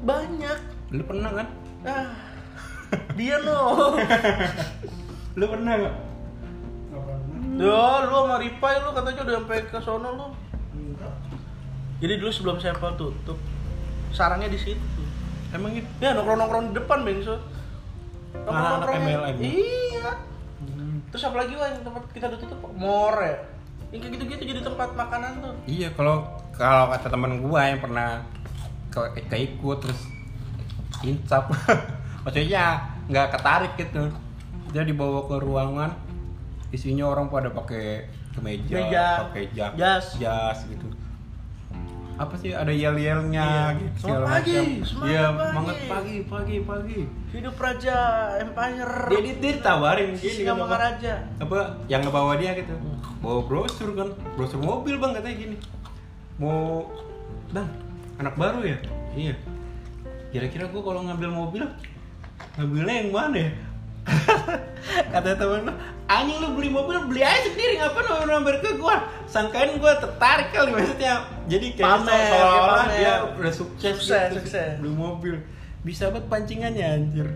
[0.05, 0.59] banyak
[0.93, 1.47] Lu pernah kan?
[1.83, 2.07] ah
[3.17, 3.97] dia no
[5.41, 5.95] Lu pernah gak?
[7.57, 7.73] Yo,
[8.05, 10.27] lu sama Ripai lu katanya udah sampai ke sono lu.
[11.97, 13.41] Jadi dulu sebelum sampel tutup,
[14.13, 15.03] sarangnya di situ.
[15.57, 15.89] Emang gitu?
[15.97, 17.41] Ya nongkrong-nongkrong di depan, Bengso.
[18.45, 19.37] Anak-anak MLM.
[19.41, 20.11] Iya.
[21.09, 22.61] Terus apa lagi wah tempat kita udah tutup?
[22.77, 23.49] More.
[23.89, 25.55] Yang kayak gitu-gitu jadi tempat makanan tuh.
[25.65, 28.21] Iya, kalau kalau kata teman gua yang pernah
[28.93, 29.01] ke,
[29.33, 30.01] keikut terus
[31.01, 31.49] incap.
[32.29, 34.13] Maksudnya nggak ketarik gitu.
[34.77, 36.06] Dia dibawa ke ruangan
[36.77, 40.21] isinya orang pada pakai kemeja, Meja, pakai jak, jas.
[40.21, 40.85] jas gitu.
[42.17, 43.77] Apa sih ada yel-yelnya Iya.
[43.77, 45.05] gitu Semangat segala pagi, macam.
[45.05, 45.45] Iya, pagi.
[45.49, 47.01] semangat pagi, pagi, pagi.
[47.29, 47.97] Hidup Raja
[48.41, 48.95] Empire.
[49.09, 50.65] Dia dia, dia ditawarin gini kan, apa?
[50.65, 51.13] Maharaja.
[51.37, 51.59] apa
[51.89, 52.73] yang ngebawa dia gitu
[53.17, 55.57] bawa brosur kan brosur mobil bang katanya gini
[56.37, 56.85] mau
[57.51, 57.65] bang
[58.17, 58.79] anak baru ya
[59.13, 59.35] iya
[60.31, 61.65] kira-kira gua kalau ngambil mobil
[62.55, 63.51] ngambilnya yang mana ya
[65.13, 65.73] kata temen lu
[66.07, 69.03] anjing lu beli mobil beli aja sendiri ngapain lu mampir ke gua?
[69.27, 71.27] Sangkain gua tertarik kali maksudnya.
[71.51, 74.79] Jadi kayak seolah-olah dia udah sukses Sukses, gitu, sukses.
[74.79, 75.35] beli mobil.
[75.83, 77.27] Bisa banget pancingannya anjir.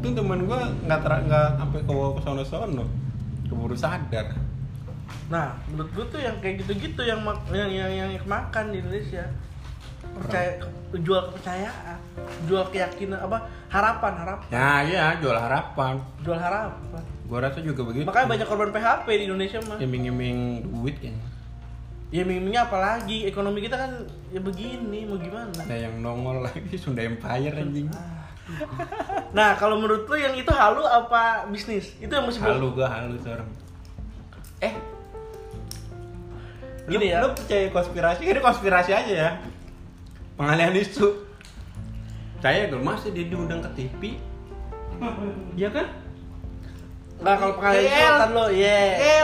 [0.00, 2.84] Itu temen gua nggak ter nggak sampai ke ke sono sono
[3.48, 4.26] keburu sadar.
[5.26, 9.26] Nah, menurut gue tuh yang kayak gitu-gitu yang mak- yang yang, yang makan di Indonesia.
[10.10, 10.58] Percaya
[10.90, 11.89] jual kepercayaan,
[12.42, 13.38] jual keyakinan apa?
[13.66, 17.02] Harapan, harapan, ya iya jual harapan jual harapan.
[17.24, 19.78] gua rasa juga begitu Makanya banyak korban PHP di Indonesia mah.
[19.78, 21.14] iming-iming duit kan
[22.10, 25.54] Ya mimingnya apalagi ekonomi kita kan ya begini, mau gimana?
[25.54, 27.86] ada yang nongol lagi Sunda Empire anjing
[29.30, 31.94] Nah, kalau menurut lu yang itu halu apa bisnis?
[31.96, 33.46] Itu yang mesti gua- halu gua halu seorang
[34.58, 34.74] eh
[36.84, 37.18] Gini lu, ya.
[37.22, 39.30] lu percaya konspirasi ini konspirasi aja ya
[40.34, 41.29] pengalihan isu
[42.40, 44.02] saya dong masih dia diundang ke TV
[45.58, 45.86] Iya kan
[47.20, 47.84] Nah, kalau Iya.
[47.84, 48.78] isu kan lo, iya.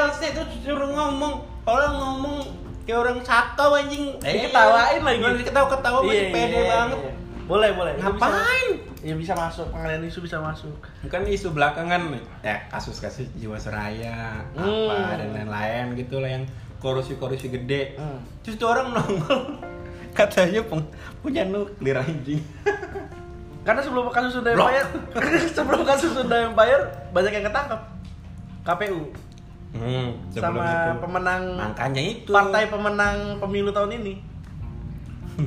[0.04, 1.32] LC itu suruh ngomong
[1.64, 2.44] orang ngomong
[2.84, 5.16] kayak orang sakau anjing Diketawain lagi.
[5.18, 7.12] Gua ketawa ketawa Iya, masih pede iya, banget iya.
[7.46, 7.92] Boleh, boleh.
[7.96, 8.68] Ngapain.
[9.00, 10.76] Ya bisa masuk, pengalihan isu bisa masuk.
[11.06, 15.16] kan isu belakangan ya kasus-kasus jiwasraya apa Hmm.
[15.16, 16.44] dan lain-lain gitu lah yang
[16.76, 18.20] korupsi-korupsi gede Hmm.
[18.42, 19.56] terus tuh orang nongol
[20.18, 20.90] katanya peng-
[21.22, 22.42] punya nuklir anjing
[23.66, 24.54] Karena sebelum kasus Sunda.
[24.54, 24.88] Empire,
[25.56, 27.80] sebelum kasus Sunda Empire banyak yang ketangkap.
[28.62, 28.98] KPU
[29.72, 30.90] hmm, sebelum sama itu.
[31.00, 34.14] pemenang makanya itu partai pemenang pemilu tahun ini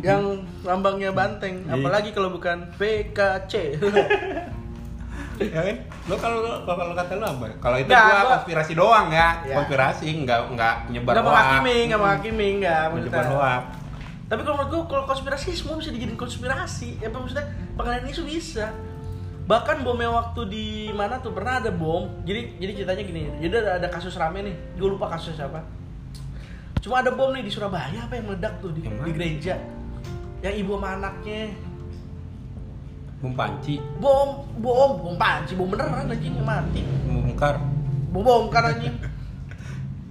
[0.00, 0.22] yang
[0.62, 1.76] lambangnya banteng, Iya.
[1.76, 3.52] apalagi kalau bukan PKC.
[5.36, 9.06] ya kan lo kalau kalau kata lo apa kalau itu Nggak, gua gua- konspirasi doang
[9.10, 9.54] ya Ya.
[9.56, 11.34] konspirasi nggak nggak nyebar Enggak hoax.
[11.34, 13.62] menghakimi, enggak menghakimi, enggak menyebar hoax
[14.24, 16.96] Tapi kalau menurut gua kalau konspirasi semua bisa dijadiin konspirasi.
[17.00, 18.72] Ya apa maksudnya pengalihan isu bisa.
[19.44, 22.08] Bahkan bomnya waktu di mana tuh pernah ada bom.
[22.24, 23.22] Jadi jadi ceritanya gini.
[23.44, 24.56] Jadi ada, ada kasus rame nih.
[24.80, 25.60] Gue lupa kasusnya siapa.
[26.80, 29.60] Cuma ada bom nih di Surabaya apa yang meledak tuh di, di gereja.
[30.40, 31.52] Yang ibu sama anaknya.
[33.24, 36.84] bom panci Bom, bom, bom panci, bom beneran anjing mati.
[37.08, 37.56] membongkar
[38.12, 38.94] Bom bongkar anjing.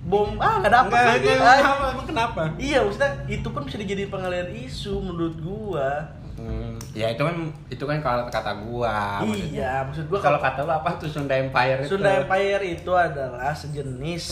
[0.03, 1.27] bom ah nggak dapet Enggak, lagi.
[1.29, 1.85] enggak, Ah, kenapa?
[1.89, 2.41] Emang kenapa?
[2.57, 5.89] iya maksudnya itu pun bisa dijadiin pengalian isu menurut gua
[6.33, 7.35] Hmm, ya itu kan
[7.69, 9.21] itu kan kalau kata gua.
[9.21, 9.53] maksudnya.
[9.53, 11.93] iya maksud gua Kalau kata lu apa tuh Sunda Empire itu?
[11.93, 14.25] Sunda Empire itu adalah sejenis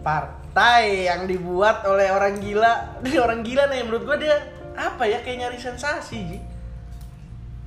[0.00, 2.70] partai yang dibuat oleh orang gila.
[3.02, 4.36] Ini orang gila nih menurut gua dia
[4.72, 6.38] apa ya kayak nyari sensasi Ji.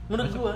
[0.07, 0.53] Menurut gua.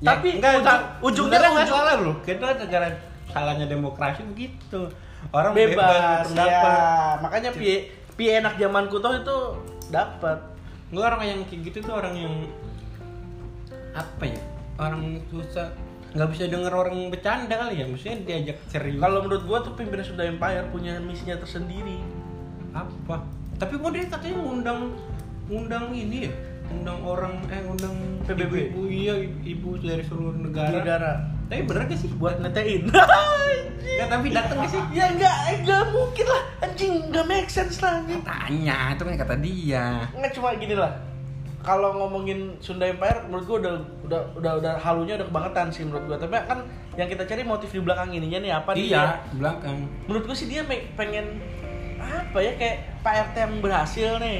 [0.00, 2.16] Ya, Tapi enggak, ujung- ujungnya nggak ujung- salah loh.
[2.20, 2.88] Kita negara
[3.30, 4.90] salahnya demokrasi begitu.
[5.30, 6.76] Orang bebas, berpendapat.
[6.76, 7.20] ya.
[7.20, 9.36] Makanya pi pi enak zamanku tuh itu
[9.92, 10.38] dapat.
[10.90, 12.34] Nggak orang yang kayak gitu tuh orang yang
[13.92, 14.40] apa ya?
[14.80, 15.68] Orang susah
[16.10, 18.98] nggak bisa denger orang bercanda kali ya, maksudnya diajak serius.
[18.98, 22.02] Kalau menurut gua tuh pimpinan Sunda Empire punya misinya tersendiri.
[22.70, 23.26] apa?
[23.58, 24.80] Tapi kok dia katanya ngundang
[25.50, 26.32] ngundang ini ya?
[26.70, 27.94] Ngundang orang eh ngundang
[28.26, 28.54] PBB.
[28.74, 30.70] ibu, iya ibu dari seluruh negara.
[30.82, 32.86] Negara Tapi bener gak sih buat netein.
[34.00, 34.82] Nggak, tapi datang gak sih?
[34.96, 36.42] ya enggak, enggak mungkin lah.
[36.62, 38.22] Anjing, enggak make sense lah anjing.
[38.22, 40.08] Tanya, itu kan kata dia.
[40.14, 40.94] Nggak cuma gini lah.
[41.60, 43.74] Kalau ngomongin Sunda Empire menurut gua udah
[44.08, 46.16] udah udah udah halunya udah kebangetan sih menurut gua.
[46.16, 46.64] Tapi kan
[46.96, 48.70] yang kita cari motif di belakang ininya nih apa?
[48.72, 49.04] Iya, ya?
[49.36, 49.76] belakang.
[50.08, 50.64] Menurut gua sih dia
[50.96, 51.26] pengen
[52.00, 54.38] apa ya kayak Pak RT yang berhasil nih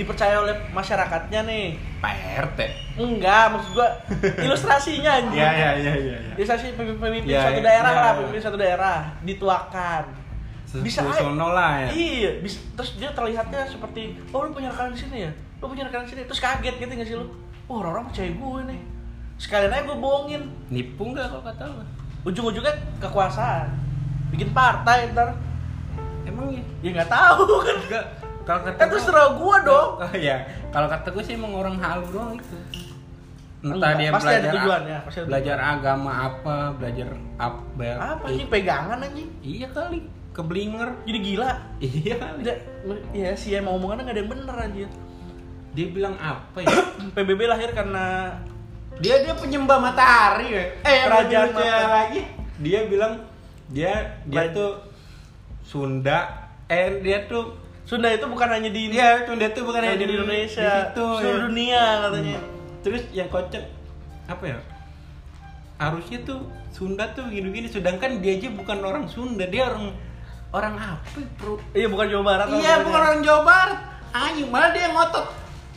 [0.00, 1.76] dipercaya oleh masyarakatnya nih.
[2.00, 2.14] Pak
[2.48, 2.58] RT.
[2.96, 3.88] Enggak, maksud gua
[4.48, 5.36] ilustrasinya anjing.
[5.36, 6.16] Iya, iya, iya, iya.
[6.40, 8.00] Ilustrasi pemimpin Iya, suatu iya, daerah iya.
[8.00, 10.04] lah, pemimpin suatu daerah dituakan.
[10.80, 11.20] Bisa aja.
[11.20, 11.88] sono lah ya.
[11.92, 15.32] Iya, bisa, terus dia terlihatnya seperti, oh lu punya rekanan di sini ya?
[15.58, 16.22] Lu punya rekanan di sini?
[16.24, 17.26] Terus kaget gitu nggak sih lu?
[17.66, 18.80] Oh orang-orang percaya gue nih.
[19.36, 20.42] Sekalian aja gue bohongin.
[20.70, 21.82] Nipu nggak kalau kata lu?
[22.22, 22.70] Ujung-ujungnya
[23.02, 23.66] kekuasaan.
[24.30, 25.34] Bikin partai ntar.
[26.22, 26.62] Emang ya?
[26.86, 27.76] Ya nggak tahu kan.
[27.76, 28.06] Enggak.
[28.44, 29.90] Kalau kata Kan terus terserah gue dong.
[30.04, 30.36] Oh iya,
[30.72, 32.56] kalau kata gue sih emang orang halu doang itu.
[33.60, 37.60] Entah dia pasti ada belajar tujuannya, pasti ada belajar agama apa, belajar apa?
[38.16, 39.28] Apa sih pegangan anjing?
[39.44, 40.00] Iya kali,
[40.32, 40.88] keblinger.
[41.04, 41.50] Jadi gila.
[41.76, 42.42] Iya kali.
[43.12, 44.88] Ya sih emang omongannya nggak ada yang bener anjir.
[45.76, 46.72] Dia bilang apa ya?
[47.14, 48.32] PBB lahir karena
[48.96, 50.64] dia dia penyembah matahari ya.
[50.80, 51.92] Eh, Kerajaan matahari.
[51.92, 52.20] lagi.
[52.64, 53.12] Dia bilang
[53.68, 54.88] dia dia tuh
[55.62, 56.48] Sunda.
[56.64, 57.54] Eh dia tuh
[57.88, 61.40] Sunda itu bukan hanya di dia Sunda tuh bukan hanya di Indonesia, di situ, seluruh
[61.40, 61.44] ya.
[61.48, 62.38] dunia katanya.
[62.80, 63.64] Terus yang kocak
[64.30, 64.58] apa ya?
[65.80, 66.40] Harusnya tuh
[66.70, 69.90] Sunda tuh gini-gini sedangkan dia aja bukan orang Sunda, dia orang
[70.50, 71.58] orang apa, Bro?
[71.74, 72.46] Iya bukan Jawa Barat.
[72.54, 73.78] Iya, bukan orang Jawa Barat.
[74.10, 75.26] Ayo, malah dia ngotot.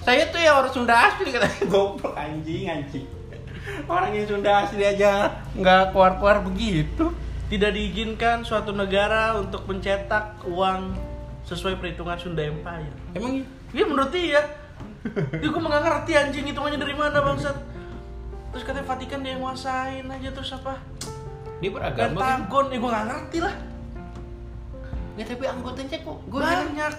[0.03, 1.63] Saya tuh ya orang Sunda asli katanya.
[1.73, 3.05] Goblok anjing, anjing.
[3.87, 7.13] Orang yang Sunda asli aja nggak keluar-keluar begitu.
[7.47, 11.12] Tidak diizinkan suatu negara untuk mencetak uang
[11.53, 12.93] sesuai perhitungan Sunda Empire.
[13.13, 13.45] Emang iya?
[13.71, 14.41] Iya menurut dia.
[15.33, 17.57] Dia gue nggak ngerti anjing hitungannya dari mana bangsat.
[18.51, 20.77] Terus katanya Vatikan dia yang nguasain aja terus apa?
[21.57, 22.43] dia beragama kan?
[22.43, 23.55] Pentagon, ya gue nggak ngerti lah.
[25.13, 26.93] Ya tapi anggotanya kok gue Banyak.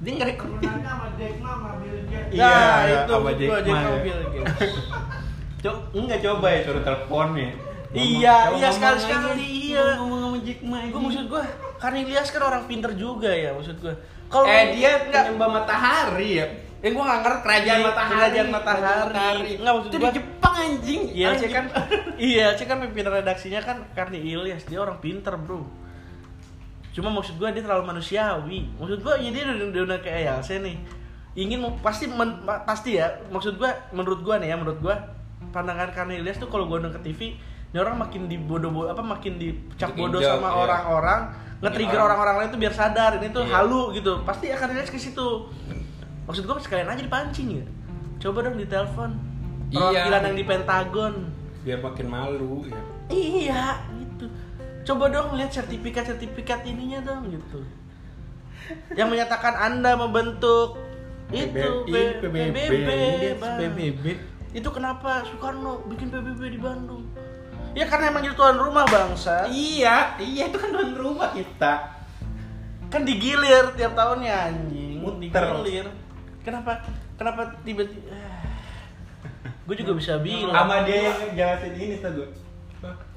[0.00, 0.58] dia nggak rekrut.
[0.58, 2.32] sama Jack Ma sama Bill Gates.
[2.34, 3.98] Iya, Ya, itu sama Jack Ma ya.
[4.02, 4.74] Bill Gates.
[5.62, 7.50] Cok, enggak coba ya suruh telepon nih.
[7.90, 9.34] Iya, iya, ngomong sekali-sekali, aja.
[9.42, 9.84] iya.
[9.98, 10.78] Ngomong sama Jack Ma.
[10.84, 11.42] Gue maksud gue,
[11.76, 13.94] Cornelius kan orang pinter juga ya maksud gue.
[14.26, 16.46] Kalau eh dia nggak, penyembah matahari ya.
[16.80, 17.42] eh gue nggak ngerti.
[17.42, 18.14] Kerajaan matahari.
[18.14, 19.50] Kerajaan matahari.
[19.58, 20.06] Nggak maksud Itu gue.
[20.06, 21.02] di Jepang anjing.
[21.10, 21.50] Iya, Anjing.
[21.50, 21.64] kan,
[22.30, 25.66] iya, Cek kan pimpinan redaksinya kan Karni Ilyas, dia orang pinter bro.
[26.90, 28.70] Cuma maksud gue dia terlalu manusiawi.
[28.76, 30.76] Maksud gue ya dia udah, udah, kayak Yalse nih.
[31.36, 33.10] Ingin mau- pasti men- pasti ya.
[33.28, 34.94] Maksud gue menurut gue nih ya menurut gue
[35.48, 37.34] pandangan Karni Ilyas tuh kalau gue nonton ke TV,
[37.70, 40.58] ini orang makin dibodoh bodoh apa makin dicap bodoh sama iya.
[40.58, 41.20] orang-orang,
[41.62, 42.06] nge-trigger Orang.
[42.10, 43.62] orang-orang lain tuh biar sadar ini tuh Iya.
[43.62, 44.12] halu gitu.
[44.26, 45.28] Pasti akan Ilyas ke situ.
[46.26, 47.66] Maksud gue sekalian aja dipancing ya.
[48.18, 49.10] Coba dong ditelepon.
[49.70, 49.78] Iya.
[49.78, 51.14] Perwakilan yang di Pentagon.
[51.60, 52.80] biar makin malu ya.
[53.12, 53.64] Iya,
[54.00, 54.26] gitu.
[54.88, 57.60] Coba dong lihat sertifikat-sertifikat ininya dong gitu.
[58.96, 60.80] Yang menyatakan Anda membentuk
[61.30, 62.88] itu PBB, PBB.
[63.38, 64.04] PBB.
[64.56, 67.06] Itu kenapa Soekarno bikin PBB di Bandung?
[67.70, 69.46] Ya karena emang jadi tuan rumah bangsa.
[69.46, 72.02] Iya, iya itu kan tuan rumah kita.
[72.90, 74.98] Kan digilir tiap tahunnya anjing.
[74.98, 75.30] Muter.
[75.30, 75.86] Digilir.
[76.42, 76.82] Kenapa?
[77.14, 78.10] Kenapa tiba-tiba
[79.70, 80.50] Gue juga bisa bilang.
[80.50, 82.28] Sama dia yang jelasin ini tuh gue.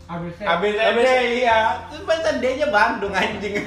[0.03, 0.39] ABC.
[0.43, 1.09] ABCD
[1.41, 1.87] iya.
[1.89, 3.63] Terus masa D-nya Bandung anjing.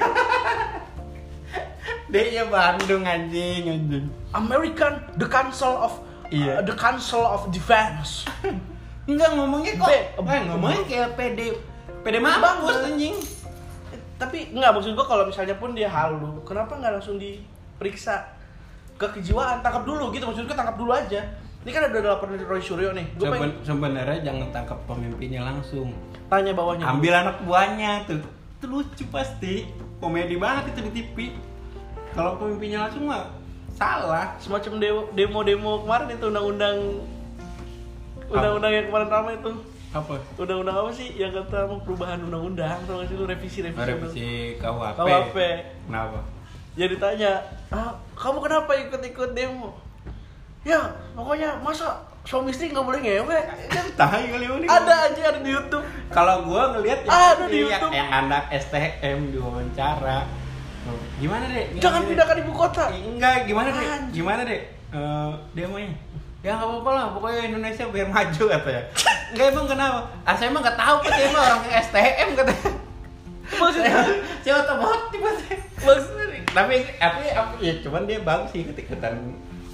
[2.13, 4.05] D-nya Bandung anjing anjing.
[4.31, 5.93] American the Council of
[6.27, 6.59] Iya.
[6.59, 8.27] uh, the Council of Defense.
[9.07, 9.87] Enggak ngomongnya kok.
[9.89, 10.03] Eh,
[10.45, 11.39] ngomongnya kayak PD
[12.03, 12.87] PD mampus Banget.
[12.91, 13.15] anjing.
[14.17, 18.33] Tapi nggak maksud gua kalau misalnya pun dia halu, kenapa nggak langsung diperiksa
[18.95, 21.21] ke kejiwaan, tangkap dulu gitu maksud gua tangkap dulu aja.
[21.61, 23.05] Ini kan ada laporan dari Roy Suryo nih.
[23.15, 25.91] Gua pengen Seben- sebenarnya jangan tangkap pemimpinnya langsung.
[26.27, 26.83] tanya bawahnya.
[26.85, 28.19] Ambil anak buahnya tuh.
[28.57, 31.17] itu lucu pasti komedi banget itu di TV
[32.09, 33.29] kalau pemimpinnya langsung mah
[33.69, 36.77] salah semacam demo- demo-demo kemarin itu undang-undang
[38.27, 39.51] undang-undang yang kemarin ramai itu
[39.95, 40.15] apa?
[40.35, 41.07] Undang-undang apa sih?
[41.15, 43.23] Yang kata mau perubahan undang-undang tau gak sih lu?
[43.25, 44.27] Revisi revisi revisi
[44.59, 45.37] KUHP KUHP.
[45.87, 46.19] kenapa?
[46.77, 47.31] Jadi ditanya
[47.73, 49.73] ah, kamu kenapa ikut-ikut demo?
[50.61, 53.39] Ya pokoknya masa suami istri nggak boleh ngewe
[53.99, 54.67] tahu kali ini.
[54.67, 55.85] Ada aja ada di YouTube.
[56.11, 57.93] Kalau gua ngelihat Ada di yang, YouTube.
[57.95, 60.27] yang anak STM diwawancara.
[61.19, 62.91] Gimana deh jangan pindahkan ibu kota.
[62.91, 65.91] Enggak gimana deh gimana deh Eh, demonya
[66.45, 68.83] ya nggak apa-apa lah pokoknya Indonesia biar maju katanya
[69.33, 69.99] enggak emang kenapa?
[70.23, 72.71] Ah saya emang nggak tahu katanya emang orang STM katanya
[73.47, 73.95] maksudnya?
[74.43, 76.39] Saya otomotif maksudnya?
[76.51, 78.95] Tapi tapi apa ya cuman dia bagus sih ketika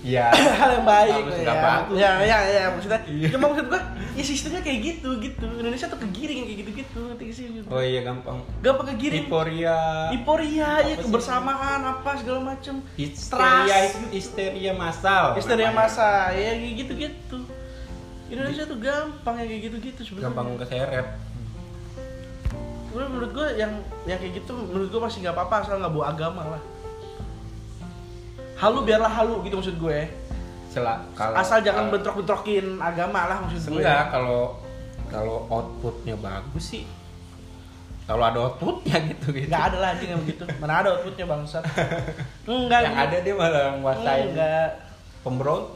[0.03, 0.27] ya
[0.59, 1.55] hal yang baik bagus, ya.
[1.63, 3.27] bagus ya ya ya maksudnya Iya.
[3.31, 3.81] cuma maksud gua
[4.13, 5.45] ya sistemnya kayak gitu gitu.
[5.57, 7.49] Indonesia tuh kegiring kayak gitu gitu nanti sih?
[7.49, 8.43] Gitu oh iya gampang.
[8.61, 9.25] Gampang kegiring.
[9.25, 9.77] Hiporia.
[10.13, 12.83] Euforia ya kebersamaan apa segala macem.
[12.93, 15.87] Histeria histeria massal Histeria namanya.
[15.87, 17.37] masa ya kayak gitu gitu
[18.29, 20.25] Indonesia tuh gampang ya kayak gitu gitu sebenarnya.
[20.29, 21.07] Gampang keseret.
[22.93, 23.71] Menurut gue yang
[24.05, 26.61] yang kayak gitu menurut gue masih nggak apa-apa asal nggak bawa agama lah
[28.63, 29.99] halu biarlah halu gitu maksud gue.
[30.71, 33.77] Sela, kalau asal jangan kalau- bentrok-bentrokin agama lah maksud gue.
[33.77, 34.57] Enggak kalau
[35.11, 36.83] kalau outputnya bagus sih.
[38.03, 39.47] Kalau ada outputnya gitu gitu.
[39.47, 40.43] Nggak ada lah anjing yang begitu.
[40.57, 41.63] Mana ada outputnya bangsat.
[42.49, 44.33] Enggak yang ada dia malah nguasain.
[44.33, 44.69] Enggak.
[45.21, 45.71] Pemberontak.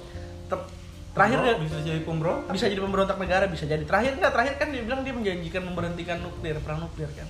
[0.48, 0.68] Ter-
[1.14, 2.52] terakhir dia bisa jadi pemberontak.
[2.52, 3.84] Bisa jadi pemberontak negara bisa jadi.
[3.86, 7.28] Terakhir enggak terakhir kan dia bilang dia menjanjikan memberhentikan nuklir perang nuklir kan.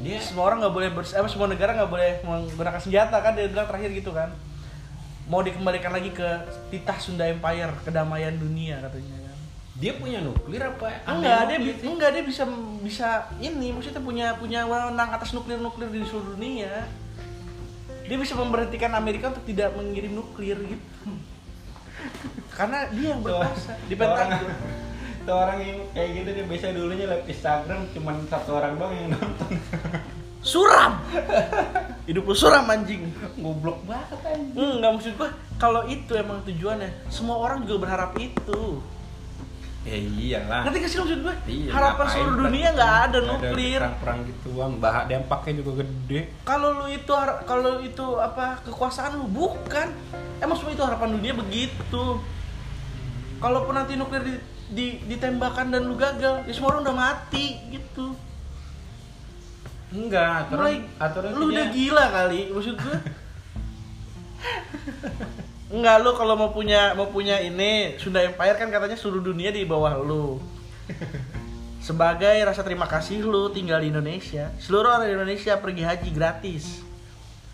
[0.00, 3.52] Dia semua orang nggak boleh bers apa semua negara nggak boleh menggunakan senjata kan dia
[3.52, 4.32] bilang terakhir gitu kan
[5.30, 6.26] mau dikembalikan lagi ke
[6.68, 9.36] titah Sunda Empire kedamaian dunia katanya kan.
[9.78, 11.06] Dia punya nuklir apa?
[11.06, 12.42] Enggak dia bi- enggak dia bisa
[12.82, 16.84] bisa ini maksudnya punya punya wewenang atas nuklir nuklir di seluruh dunia.
[18.04, 20.86] Dia bisa memberhentikan Amerika untuk tidak mengirim nuklir gitu.
[22.50, 23.78] Karena dia yang berkuasa.
[23.86, 24.50] di Pentagon
[25.20, 29.08] itu orang yang kayak gitu dia biasa dulunya live Instagram cuman satu orang doang yang
[29.14, 29.52] nonton.
[30.42, 30.96] Suram
[32.10, 33.06] hidup lu suram anjing.
[33.38, 34.52] Goblok banget anjing.
[34.52, 38.82] Hmm, nggak maksud gua kalau itu emang tujuannya semua orang juga berharap itu.
[39.80, 41.34] Ya iyalah nanti kasih maksud gua?
[41.46, 43.80] Iya, harapan seluruh dunia nggak ada nuklir.
[43.80, 46.20] perang-perang gituan bah dampaknya juga gede.
[46.42, 47.12] Kalau lu itu
[47.46, 49.88] kalau itu apa kekuasaan lu bukan.
[50.36, 52.04] Emang semua itu harapan dunia begitu.
[53.40, 54.34] Kalaupun nanti nuklir di,
[54.68, 58.12] di- ditembakkan dan lu gagal ya semua orang udah mati gitu
[59.90, 62.98] enggak aturan mulai aturan lu udah gila kali maksud gua
[65.70, 69.62] Enggak lu kalau mau punya mau punya ini Sunda Empire kan katanya seluruh dunia di
[69.62, 70.42] bawah lu.
[71.78, 76.82] Sebagai rasa terima kasih lu tinggal di Indonesia, seluruh orang Indonesia pergi haji gratis.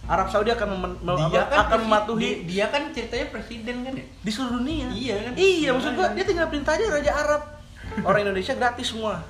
[0.06, 3.92] Arab Saudi akan mem- dia apa, kan akan mematuhi dia, dia kan ceritanya presiden kan
[3.98, 4.86] ya di seluruh dunia.
[4.96, 5.32] Iya kan?
[5.36, 7.42] Iya, maksud gua dia tinggal perintah aja Raja Arab.
[8.06, 9.20] Orang Indonesia gratis semua.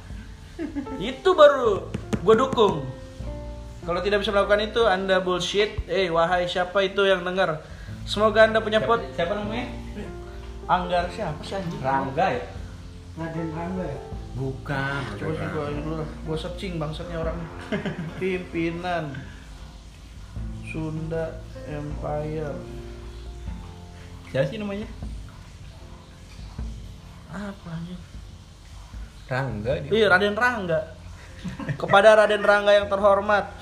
[1.03, 1.91] Itu baru
[2.23, 2.87] gua dukung.
[3.87, 5.87] Kalau tidak bisa melakukan itu, Anda bullshit.
[5.87, 7.63] Eh, wahai siapa itu yang dengar?
[8.07, 9.67] Semoga Anda punya pot siapa, siapa namanya
[10.71, 11.83] Anggar siapa sih anjing?
[11.83, 12.43] Rangga ya
[13.19, 13.99] Raden Rangga ya?
[14.37, 16.09] bukan Coba sih gua ini dulu lah.
[16.29, 17.39] Gua searching bangsatnya orang.
[18.23, 19.11] Pimpinan
[20.71, 22.55] Sunda Empire.
[24.31, 24.87] siapa sih namanya
[27.31, 28.01] Apa anjing?
[29.27, 30.81] Rangga dia Iya, Raden Rangga.
[31.81, 33.53] Kepada Raden Rangga yang terhormat.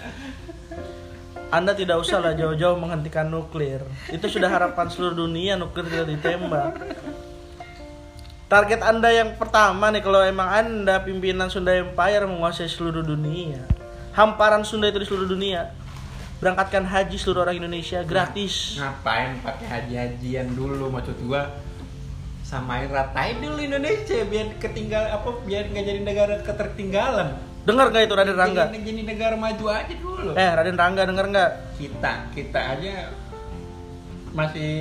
[1.55, 3.87] Anda tidak usahlah jauh-jauh menghentikan nuklir.
[4.11, 6.83] Itu sudah harapan seluruh dunia nuklir tidak ditembak.
[8.51, 13.63] Target Anda yang pertama nih kalau emang Anda pimpinan Sunda Empire menguasai seluruh dunia.
[14.19, 15.71] Hamparan Sunda itu di seluruh dunia.
[16.43, 18.77] Berangkatkan haji seluruh orang Indonesia gratis.
[18.83, 21.55] ngapain pakai haji-hajian dulu maksud gua
[22.45, 28.15] samain ratain dulu Indonesia biar ketinggal apa biar nggak jadi negara ketertinggalan Dengar nggak itu
[28.15, 28.65] Raden Rangga?
[28.69, 31.51] jadi, jadi negara maju aja dulu Eh, Raden Rangga dengar nggak?
[31.81, 32.95] kita kita aja
[34.31, 34.73] masih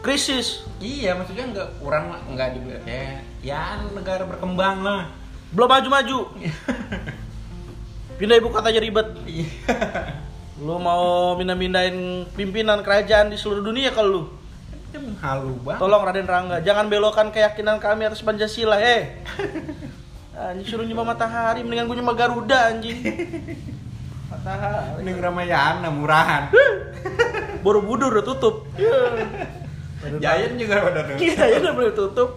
[0.00, 0.64] Krisis.
[0.80, 5.12] iya maksudnya nggak kurang lah nggak dibilang ya ya negara berkembang lah
[5.50, 6.18] Belum maju-maju.
[8.22, 9.18] Pindah ibu kota aja ribet.
[9.26, 9.50] Iya.
[10.64, 14.22] Lu mau mindah-mindahin pimpinan kerajaan di seluruh dunia kalau lu.
[15.22, 19.22] halu banget Tolong Raden Rangga, jangan belokkan keyakinan kami atas Pancasila, eh.
[20.40, 22.96] Anjing suruh nyembah matahari, mendingan gue nyembah Garuda anjing.
[24.30, 25.02] Matahari.
[25.02, 26.54] ini Ramayana murahan
[27.66, 28.70] Borobudur udah tutup.
[30.22, 32.30] Giant juga udah tuh Iya, ya udah boleh tutup.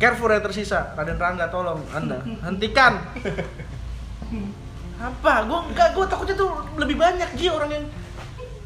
[0.00, 3.04] Carrefour yang tersisa, Raden Rangga tolong Anda hentikan.
[4.96, 5.44] Apa?
[5.44, 7.84] Gue enggak, gue takutnya tuh lebih banyak Ji orang yang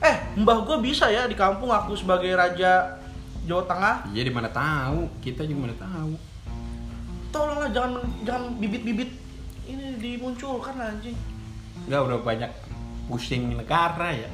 [0.01, 2.97] Eh, mbah gue bisa ya di kampung aku sebagai raja
[3.45, 3.97] Jawa Tengah.
[4.15, 6.17] Iya di mana tahu, kita juga mana tahu.
[7.71, 9.11] Jangan jangan bibit-bibit
[9.71, 11.17] ini dimunculkan anjing.
[11.87, 12.51] Enggak udah banyak
[13.07, 14.31] pusing negara ya.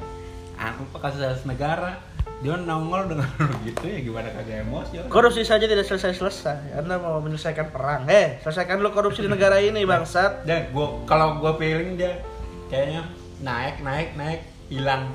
[0.57, 2.01] Aku kasus negara
[2.37, 3.29] dia nongol dengan
[3.65, 5.09] gitu ya gimana kagak emosi.
[5.09, 6.77] Korupsi saja tidak selesai-selesai.
[6.77, 8.05] Anda mau menyelesaikan perang.
[8.05, 10.45] Eh, selesaikan lo korupsi di negara ini, bangsat.
[10.45, 12.21] Dan gua kalau gua feeling dia
[12.69, 13.09] kayaknya
[13.41, 15.09] naik naik naik hilang.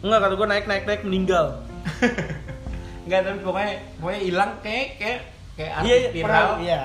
[0.00, 1.60] Enggak, kata gue naik naik naik meninggal.
[3.04, 5.20] Enggak tapi pokoknya pokoknya hilang kayak kayak
[5.60, 6.24] kayak artis Iya, iya, viral.
[6.24, 6.50] perang.
[6.58, 6.80] Iya.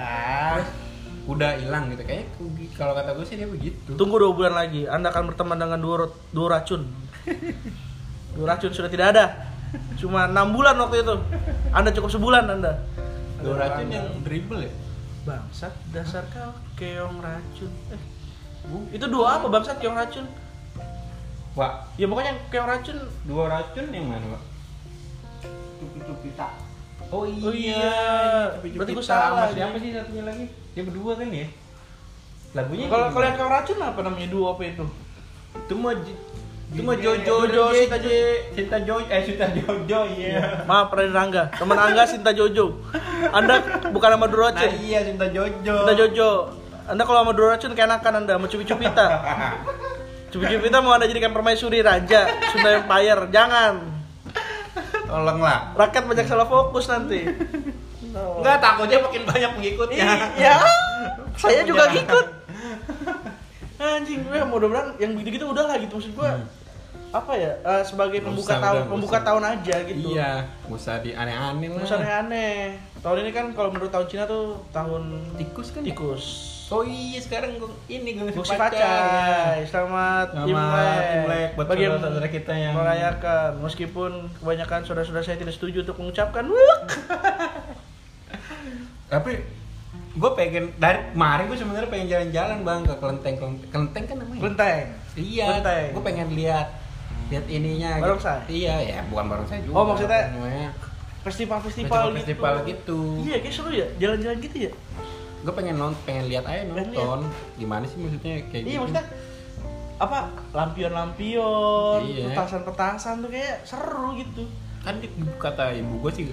[1.26, 2.28] Udah hilang gitu kayaknya
[2.76, 3.90] kalau kata gue sih dia begitu.
[3.96, 5.96] Tunggu dua bulan lagi, Anda akan berteman dengan dua,
[6.30, 6.86] dua racun.
[8.32, 9.26] Dua racun sudah tidak ada.
[9.96, 11.16] Cuma enam bulan waktu itu.
[11.72, 12.84] Anda cukup sebulan Anda.
[13.40, 14.74] Dua racun yang dribble ya?
[15.24, 17.72] Bangsat, dasar kau keong racun.
[17.90, 18.02] Eh,
[18.66, 20.28] bu- itu dua apa bangsat keong racun?
[21.56, 22.98] Wah, Ya pokoknya keong racun.
[23.24, 24.44] dua racun yang mana, Pak?
[25.80, 26.52] Cupi-cupi tak.
[27.14, 27.86] Oh Oh iya.
[28.62, 30.46] Berarti gua salah, Sama siapa sih satunya lagi?
[30.74, 31.48] Dia berdua kan ya?
[32.56, 34.86] Lagunya Kalau yang keong racun apa namanya dua apa itu?
[35.56, 35.94] itu mah
[36.76, 40.66] itu mah Jojo, Jojo Jojo, Jojo Sinta Sinta Sinta Jojo eh Sinta Jojo iya.
[40.68, 41.44] Maaf, Raden Rangga.
[41.56, 42.84] Teman Angga Sinta Jojo.
[43.32, 43.64] Anda
[43.94, 45.76] bukan nama dua Nah iya Sinta Jojo.
[45.86, 46.30] Sinta Jojo.
[46.86, 49.08] Anda kalau sama dua racun keenakan Anda mau cupi-cupita.
[50.34, 53.30] Cupi-cupita mau Anda jadikan permaisuri raja Sunda Empire.
[53.32, 53.95] Jangan.
[55.06, 55.76] Tolonglah.
[55.78, 57.24] Rakyat banyak salah fokus nanti.
[58.16, 60.06] Enggak takutnya makin banyak pengikutnya.
[60.40, 60.56] Iya.
[61.36, 62.28] Saya juga ngikut.
[63.76, 66.32] Anjing, gue mudah-mudahan yang gitu-gitu udah lah gitu maksud gue.
[67.12, 67.52] Apa ya?
[67.60, 70.08] eh, sebagai Nggak pembuka tahun, nggak pembuka tahun aja gitu.
[70.16, 70.32] Iya,
[70.68, 71.76] nggak usah di aneh-aneh lah.
[71.80, 72.56] Nggak usah aneh-aneh.
[73.04, 75.04] Tahun ini kan kalau menurut tahun Cina tuh tahun
[75.36, 75.84] Tikus kan?
[75.84, 76.55] tikus.
[76.66, 79.62] Oh iya sekarang gua ini gue Gue si pacar, ya.
[79.70, 81.06] Selamat Selamat Imlek.
[81.22, 86.02] Imlek buat Bagi yang saudara kita yang- merayakan, meskipun kebanyakan saudara-saudara saya tidak setuju untuk
[86.02, 86.82] mengucapkan Wuk.
[89.14, 89.32] Tapi
[90.16, 93.36] gue pengen dari kemarin gue sebenarnya pengen jalan-jalan bang ke kelenteng
[93.70, 94.42] kelenteng, kan namanya.
[94.42, 94.82] Kelenteng.
[95.14, 95.88] Iya, Kelenteng.
[95.94, 96.68] gue pengen lihat
[97.30, 97.92] lihat ininya.
[98.02, 98.42] Barongsai?
[98.50, 99.74] Iya, ya bukan barongsai juga.
[99.78, 100.74] Oh, maksudnya namanya?
[101.22, 102.18] Festival-festival gitu.
[102.26, 103.00] Festival gitu.
[103.22, 104.74] Iya, kayak seru ya, jalan-jalan gitu ya.
[105.46, 107.30] Gue pengen nonton, pengen lihat aja nonton.
[107.56, 108.82] Gimana sih maksudnya kayak Iya, gitu?
[108.82, 109.06] maksudnya
[109.96, 110.20] apa
[110.52, 112.34] lampion-lampion, Iya.
[112.34, 114.44] petasan-petasan tuh kayak seru gitu.
[114.86, 115.10] kan di,
[115.42, 116.26] kata ibu gue sih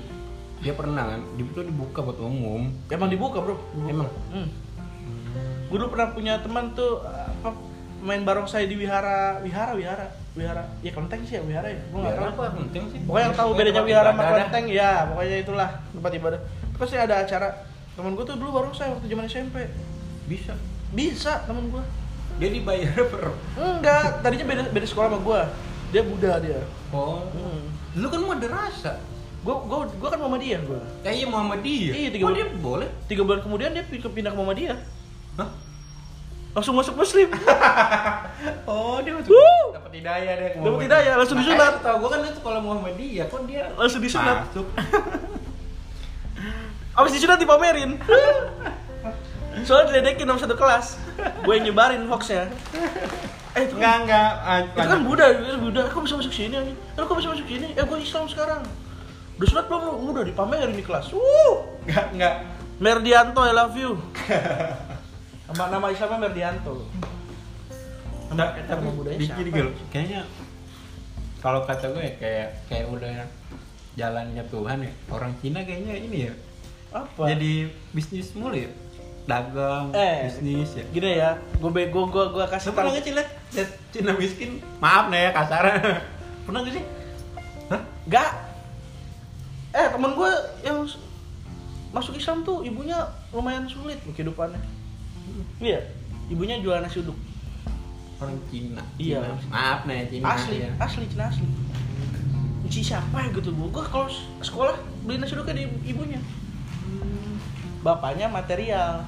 [0.61, 2.69] dia pernah kan, di itu dibuka buat umum.
[2.93, 3.57] Emang dibuka, Bro.
[3.89, 4.13] Emang.
[4.29, 4.45] Hmm.
[5.73, 7.57] Gue dulu pernah punya teman tuh apa
[8.05, 10.69] main barongsai di wihara, wihara, wihara, wihara.
[10.85, 11.81] Ya kelenteng sih ya wihara ya.
[11.89, 12.29] Gue nggak tahu.
[12.29, 12.99] apa penting sih?
[13.09, 16.41] Pokoknya yang tahu bedanya wihara sama kelenteng ya, pokoknya itulah tempat ibadah.
[16.77, 17.49] Terus sih ada acara
[17.93, 19.57] temen gue tuh dulu barongsai waktu zaman SMP.
[20.25, 20.57] Bisa.
[20.93, 21.85] Bisa temen gue.
[22.41, 23.37] Dia dibayar per.
[23.61, 25.41] Enggak, tadinya beda beda sekolah sama gue.
[25.93, 26.61] Dia Buddha dia.
[26.89, 27.29] Oh.
[27.29, 27.69] Hmm.
[28.01, 28.97] Lu kan mau rasa.
[29.43, 30.81] Gue gue gue kan Muhammadiyah gue.
[31.05, 31.93] Eh iya Muhammadiyah.
[31.93, 32.39] Iya, tiga oh, bulan.
[32.39, 32.89] dia boleh.
[33.11, 34.79] Tiga bulan kemudian dia pindah pindah ke Muhammadiyah.
[35.37, 35.51] Hah?
[36.53, 37.29] Langsung masuk Muslim.
[38.67, 39.31] Oh, dia masuk.
[39.31, 39.67] Wuh.
[39.71, 40.51] Dapat hidayah deh.
[40.59, 41.79] Dapat hidayah, langsung disunat.
[41.79, 44.51] Tahu gua kan itu kalau Muhammadiyah kok dia Langsung disunat.
[44.51, 44.67] Masuk.
[46.93, 47.97] Abis disunat dipamerin.
[49.65, 50.97] Soalnya diledekin sama satu kelas.
[51.45, 52.49] Gue yang nyebarin hoaxnya.
[53.53, 54.31] Eh itu kan, Enggak, enggak.
[54.43, 55.83] Ah, itu kan Buddha, itu Buddha.
[55.93, 56.55] Kok bisa masuk sini?
[56.57, 56.77] anjing?
[56.77, 57.67] Eh, kok bisa masuk sini?
[57.73, 58.63] Eh, gue Islam sekarang.
[59.37, 59.93] Udah sunat belum lu?
[60.13, 61.13] Udah dipamerin di kelas.
[61.13, 61.57] Wuh.
[61.85, 62.35] Enggak, enggak.
[62.81, 63.93] Merdianto, I love you.
[65.47, 66.89] Nama nama Islamnya Merdianto.
[68.33, 69.45] Enggak, Nama tapi budaya siapa?
[69.45, 69.69] gitu.
[69.93, 70.21] Kayaknya
[71.39, 73.13] kalau kata gue ya, kayak kayak udah
[73.95, 74.93] jalannya Tuhan ya.
[75.13, 76.35] Orang Cina kayaknya ini ya.
[76.93, 77.23] Apa?
[77.29, 77.53] Jadi
[77.91, 78.71] bisnis mulu ya.
[79.23, 80.27] Dagang, Eh.
[80.29, 80.85] bisnis ya.
[80.91, 84.59] Gini ya, gue bego, gue gue kasih pernah sih liat, liat Cina miskin?
[84.83, 85.63] Maaf nih ya kasar.
[86.45, 86.85] pernah nggak sih?
[87.71, 87.81] Hah?
[88.11, 88.31] Gak.
[89.73, 90.31] Eh temen gue
[90.67, 90.85] yang
[91.93, 92.99] masuk Islam tuh ibunya
[93.31, 94.59] lumayan sulit kehidupannya.
[95.63, 95.87] Iya,
[96.29, 97.17] ibunya jualan nasi uduk.
[98.19, 98.83] Orang Cina.
[98.99, 99.23] Iya.
[99.23, 99.49] Cina.
[99.49, 100.25] Maaf nih Cina.
[100.29, 100.71] asli, ya.
[100.77, 101.47] asli, Cina asli.
[102.69, 103.71] Si siapa ya gitu bu?
[103.71, 104.11] Gue kalau
[104.43, 104.75] sekolah
[105.07, 106.19] beli nasi uduknya di ibunya.
[107.83, 109.03] Bapaknya material,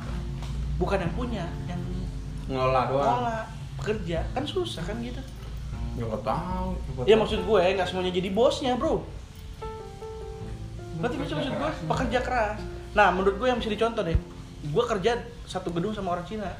[0.76, 1.80] bukan yang punya, yang
[2.50, 3.18] Ngolah doang.
[3.22, 3.42] olah
[3.80, 5.22] pekerja kan susah kan gitu.
[5.94, 6.70] Ya nggak tahu.
[7.06, 9.06] Ya maksud gue nggak semuanya jadi bosnya bro.
[10.98, 12.58] Berarti maksud maksud gue pekerja keras.
[12.94, 14.18] Nah menurut gue yang bisa dicontoh deh.
[14.64, 16.50] Gue kerja satu gedung sama orang Cina.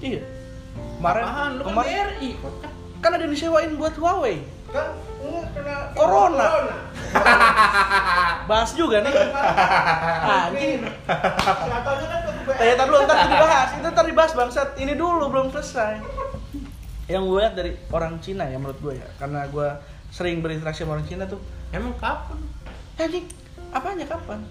[0.00, 0.24] Iya.
[0.98, 1.50] Kemarin Apaan?
[1.58, 2.30] Lu kan kemarin BRI.
[2.40, 2.72] kocak.
[3.00, 4.36] kan ada yang disewain buat Huawei.
[4.68, 4.92] Kan
[5.56, 6.46] kena Corona.
[8.46, 9.14] Bahas juga nih.
[10.26, 10.80] Anjing.
[12.58, 13.68] Eh, ntar dulu, ntar dibahas.
[13.74, 14.68] Itu ntar dibahas bangsat.
[14.76, 16.02] Ini dulu belum selesai.
[17.06, 19.68] Yang gue lihat dari orang Cina ya menurut gue ya, karena gue
[20.10, 21.42] sering berinteraksi sama orang Cina tuh.
[21.70, 22.38] Emang kapan?
[22.98, 23.26] Eh, Anjing,
[23.70, 24.42] apanya kapan?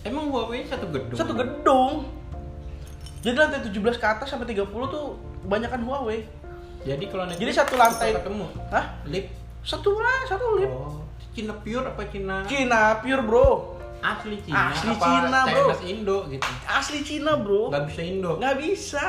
[0.00, 1.16] Emang Huawei satu gedung?
[1.16, 2.08] Satu gedung.
[3.20, 6.24] Jadi lantai 17 ke atas sampai 30 tuh kebanyakan Huawei.
[6.86, 8.46] Jadi kalau Jadi satu lantai- ketemu.
[8.70, 9.02] Hah?
[9.04, 9.28] Lift.
[9.66, 10.70] Satu lah, satu lift.
[10.70, 11.02] Oh.
[11.36, 12.48] Cina pure apa Cina?
[12.48, 13.48] Cina pure, Bro.
[14.00, 14.72] Asli Cina.
[14.72, 15.66] Asli apa Cina, bro.
[15.84, 16.48] Indo gitu.
[16.64, 17.68] Asli Cina, Bro.
[17.68, 18.30] Nggak bisa Indo.
[18.40, 19.04] Nggak bisa.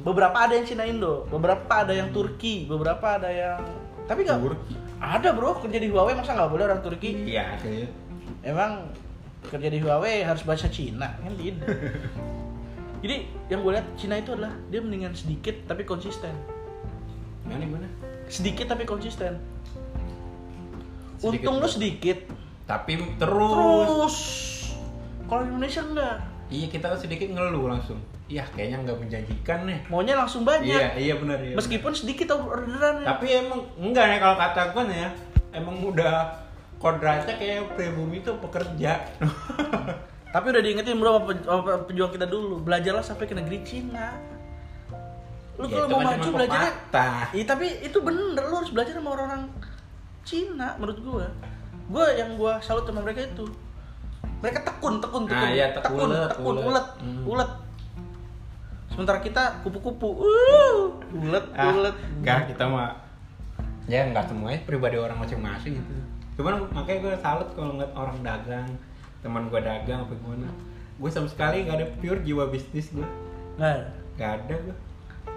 [0.00, 3.60] Beberapa ada yang Cina Indo, beberapa ada yang Turki, beberapa ada yang
[4.08, 4.74] tapi nggak Turki.
[4.98, 7.88] ada bro kerja di Huawei masa nggak boleh orang Turki Iya, kayak
[8.42, 8.90] emang
[9.46, 11.70] kerja di Huawei harus bahasa Cina kan tidak
[13.00, 16.34] jadi yang gue lihat Cina itu adalah dia mendingan sedikit tapi konsisten
[17.46, 17.88] Gimana gimana?
[18.26, 19.38] sedikit tapi konsisten
[21.20, 22.18] Sedikit untung lu sedikit
[22.64, 23.52] Tapi terus.
[23.52, 24.16] terus
[25.28, 26.16] kalau di Indonesia enggak
[26.50, 28.00] Iya kita sedikit ngeluh langsung.
[28.26, 29.78] Iya kayaknya nggak menjanjikan nih.
[29.86, 31.54] maunya langsung banyak Iya iya benar iya.
[31.54, 35.10] meskipun sedikit orderan Tapi emang enggak nih kalau kata gue nih ya.
[35.54, 36.14] Emang udah
[36.80, 38.98] kodratnya kayak pribumi itu pekerja.
[40.34, 44.14] Tapi udah diingetin bro sama sama pejuang kita dulu Belajarlah sampai ke negeri Cina
[45.58, 47.34] Lu Ya, kalau mau kan maju pepatah.
[47.34, 49.50] Iya tapi itu bener Lu harus belajar sama orang-orang
[50.30, 51.26] Cina menurut gua
[51.90, 53.50] Gua yang gua salut sama mereka itu
[54.38, 56.64] Mereka tekun, tekun, tekun Nah, iya, tekun, tekun, ulet, tekun, ulet.
[56.70, 57.22] ulet, Hmm.
[57.26, 57.50] ulet
[58.86, 62.94] Sementara kita kupu-kupu uh, Ulet, ah, ulet enggak kita mah
[63.90, 65.92] ya enggak semuanya pribadi orang masing-masing gitu.
[66.38, 68.68] Cuman makanya gue salut kalau ngeliat orang dagang,
[69.18, 70.46] teman gue dagang apa gimana.
[70.94, 73.08] Gue sama sekali nggak ada pure jiwa bisnis gue.
[73.58, 73.82] Nah,
[74.14, 74.76] Gak ada gue.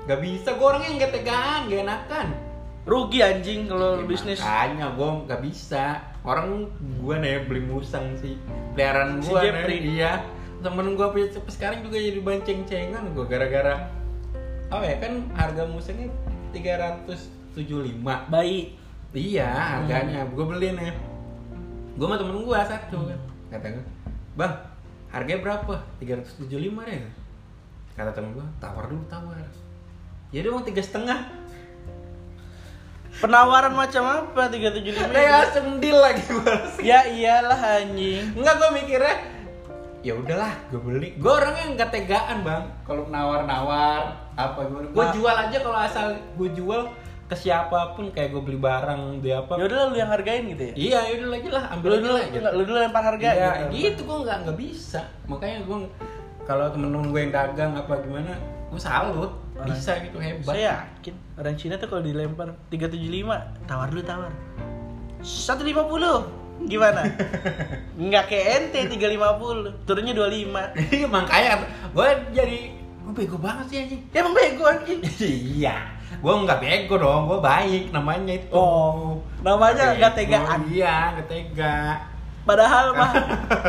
[0.06, 2.28] Gak bisa, gue orangnya nggak tegaan, gak enakan.
[2.84, 5.84] Rugi anjing kalau Ya, bisnis Makanya gue nggak bisa.
[6.23, 8.36] Orang gue nih beli musang sih.
[8.75, 9.77] Peliharaan Si gue Jeffrey.
[9.79, 9.91] nih.
[9.99, 10.11] Iya.
[10.63, 13.75] Temen gue sampai sekarang juga jadi banceng-cengan gue gara-gara
[14.71, 16.07] apa ya kan harga musangnya
[16.55, 18.73] 375 Bayi
[19.13, 20.89] Iya harganya, gue beli nih
[21.93, 23.19] Gue sama temen gue satu kan
[23.53, 23.86] Kata gue,
[24.34, 24.53] bang
[25.13, 25.73] harganya berapa?
[26.01, 27.05] 375 deh
[27.93, 29.38] Kata temen gue, tawar dulu tawar
[30.34, 31.29] Ya udah mau tiga setengah
[33.14, 39.16] Penawaran macam apa 375 Kayak langsung deal lagi gue Ya iyalah anjing Enggak gue mikirnya
[40.03, 44.01] ya udahlah gue beli gue orangnya nggak tegaan bang kalau nawar nawar
[44.36, 45.16] apa gue gue Nah.
[45.16, 46.05] jual aja kalau asal
[46.36, 46.91] gue jual
[47.24, 50.59] ke siapa pun kayak gue beli barang di apa Ya udah lu yang hargain gitu
[50.61, 50.74] ya.
[50.76, 52.47] iya yaudah lagi lah ambil Lu aja dulu, lah gitu.
[52.51, 55.01] lu dulu lempar harga Iya, gitu gue nggak nggak bisa.
[55.24, 55.78] Makanya gue
[56.43, 58.36] kalau temen-temen gue yang dagang apa gimana,
[58.68, 59.32] gue salut.
[59.54, 60.49] Orang- Bisa gitu hebat.
[60.49, 64.34] Saya yakin orang Cina tuh kalau dilempar 375, tawar dulu tawar.
[65.22, 66.41] 150.
[66.64, 67.01] Gimana?
[68.01, 70.78] Enggak kayak ente 350, turunnya 25.
[70.93, 71.51] Iya makanya
[71.89, 72.60] gue jadi
[73.04, 74.01] gue bego banget sih anjing.
[74.10, 74.99] Ya emang bego anjing.
[75.20, 75.76] iya,
[76.14, 78.47] gue nggak bego dong, gue baik namanya itu.
[78.49, 80.60] Oh, namanya nggak Bego, tegaan.
[80.72, 81.76] Iya, nggak tega.
[82.43, 83.12] Padahal mah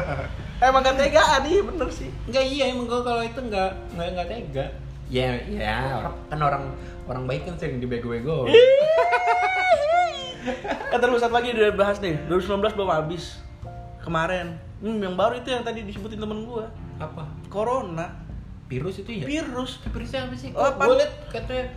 [0.64, 2.10] emang gak tegaan iya bener sih.
[2.26, 4.66] Enggak iya emang gue kalau itu nggak nggak nggak tega.
[5.06, 6.64] Ya, ya orang kan orang
[7.04, 8.48] orang baik kan sering dibego-bego.
[10.92, 13.40] Eh terus satu lagi udah bahas nih 2019 belum habis
[13.98, 16.68] Kemarin hmm, Yang baru itu yang tadi disebutin temen gua
[17.00, 17.24] Apa?
[17.48, 18.12] Corona
[18.68, 19.24] Virus itu ya?
[19.24, 20.52] Virus Virusnya apa sih?
[20.52, 20.84] Oh, apa?
[20.84, 21.72] liat katanya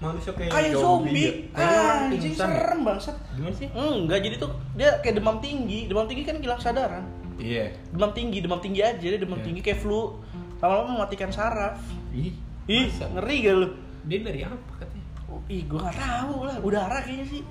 [0.00, 1.32] manusia kayak, Kayak zombie ya?
[1.52, 2.56] Kayak orang Anjing pingsan ya?
[2.56, 3.68] serem bangsat Gimana sih?
[3.70, 7.04] Enggak jadi tuh dia kayak demam tinggi Demam tinggi kan hilang sadaran
[7.36, 9.44] Iya Demam tinggi, demam tinggi aja Dia demam Iya.
[9.44, 10.24] tinggi kayak flu
[10.64, 11.76] Lama-lama mematikan saraf
[12.16, 12.32] Ih,
[12.64, 13.04] Ih masa?
[13.12, 13.68] ngeri gak lu?
[14.08, 15.08] Dia dari apa katanya?
[15.28, 17.42] Oh, ih gue gak tahu lah Udara kayaknya sih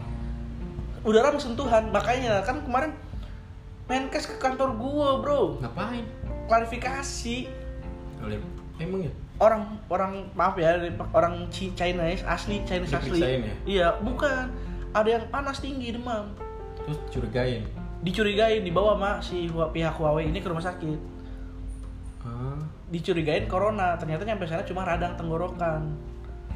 [1.05, 2.97] Udara sama sentuhan Makanya kan kemarin
[3.85, 6.09] Menkes ke kantor gua bro Ngapain?
[6.49, 7.37] Klarifikasi
[8.25, 8.41] Oleh
[8.81, 9.13] Emang ya?
[9.41, 10.77] orang orang maaf ya
[11.11, 13.53] orang Chinese asli Chinese asli ya?
[13.65, 14.53] iya bukan
[14.93, 16.29] ada yang panas tinggi demam
[16.85, 17.65] Terus curigain
[18.03, 20.99] dicurigain dibawa sama si pihak Huawei ini ke rumah sakit
[22.93, 25.95] dicurigain corona ternyata nyampe sana cuma radang tenggorokan.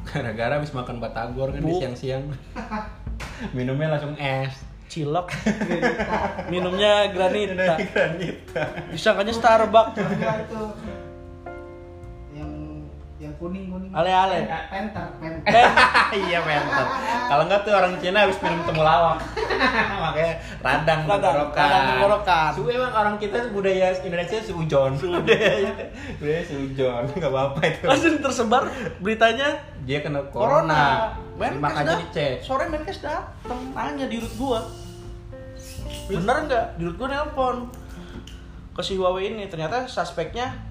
[0.08, 1.80] Gara-gara habis makan batagor kan di Bu.
[1.82, 2.32] siang-siang.
[3.56, 4.56] Minumnya langsung es.
[4.88, 5.28] Cilok.
[6.52, 7.76] Minumnya granita.
[7.76, 8.64] Granita.
[8.88, 10.00] Disangkanya Starbucks
[13.38, 13.90] kuning kuning.
[13.94, 14.50] Ale-ale.
[14.66, 15.54] Penter, penter.
[15.54, 15.70] Eh,
[16.28, 16.86] Iya mentor
[17.30, 19.18] Kalau enggak tuh orang Cina habis minum temulawak
[20.02, 22.50] Makanya radang tenggorokan radang tenggorokan.
[22.58, 24.92] Su emang orang kita budaya Indonesia seujon.
[25.22, 25.70] Budaya
[26.18, 27.02] budaya seujon.
[27.14, 27.84] Gak apa-apa itu.
[27.86, 28.62] Langsung tersebar
[28.98, 29.62] beritanya.
[29.86, 30.66] Dia kena corona.
[30.68, 30.82] Corona,
[31.38, 34.60] Menkes Makanya dicek sore Menkes datang nanya di rut gua.
[36.10, 36.66] Bener nggak?
[36.76, 37.56] Di rut gua nelpon.
[38.74, 39.46] Ke si Huawei ini.
[39.46, 40.67] Ternyata suspeknya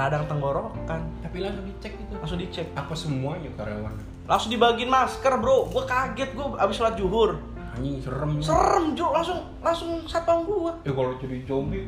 [0.00, 2.14] radang tenggorokan Tapi langsung dicek itu.
[2.14, 3.92] langsung dicek Apa semuanya karyawan?
[4.24, 7.36] langsung dibagiin masker bro gue kaget gue abis sholat zuhur
[7.70, 8.30] Anjing serem.
[8.40, 11.86] serem jo langsung langsung satpam gue Ya kalau jadi zombie.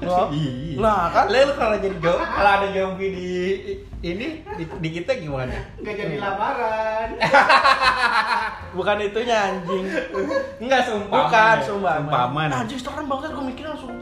[0.00, 0.74] Lah, Iya.
[0.76, 3.28] lah kan Lalu kalau jadi zombie, kalau ada zombie di
[4.02, 5.54] ini di, di kita gimana?
[5.76, 7.08] Nggak jadi lamaran.
[8.72, 9.84] bukan itunya anjing
[10.58, 11.10] Enggak sumpah.
[11.20, 12.48] bukan sumpah Sumpaman.
[12.52, 13.94] anjing serem banget gue mikir langsung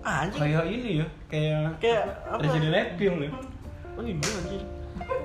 [0.00, 0.40] anjing.
[0.40, 2.40] Kayak ini ya, kayak kayak apa?
[2.40, 3.30] Resident Evil ya.
[3.94, 4.64] oh iya anjing?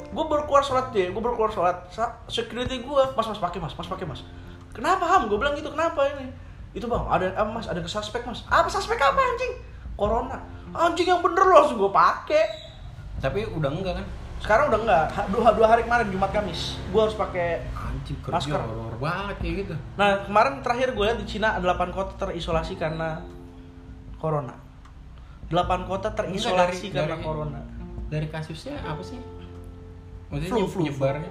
[0.09, 1.77] Gue baru keluar sholat deh gue baru keluar sholat.
[1.87, 4.21] Sa- security gue mas mas pakai mas mas pakai mas.
[4.71, 5.25] Kenapa ham?
[5.25, 6.29] Gue bilang gitu kenapa ini?
[6.71, 7.65] Itu bang ada apa mas?
[7.65, 8.45] Ada suspek mas.
[8.45, 9.53] Apa suspek apa anjing?
[9.93, 10.37] Corona.
[10.71, 12.43] Anjing yang bener loh langsung gue pakai
[13.17, 14.07] Tapi udah enggak kan?
[14.41, 15.05] sekarang udah enggak.
[15.31, 18.59] Dua, dua hari kemarin jumat kamis gue harus pakai Anjing kerja Masker.
[18.59, 19.75] horor banget kayak gitu.
[19.95, 23.23] nah kemarin terakhir gue lihat di Cina ada 8 kota terisolasi karena
[24.23, 24.55] corona
[25.51, 27.59] 8 kota terisolasi dari- karena dari- corona
[28.07, 29.17] Dari kasusnya apa sih?
[30.29, 31.29] Maksudnya Flu, flu, nyebarnya?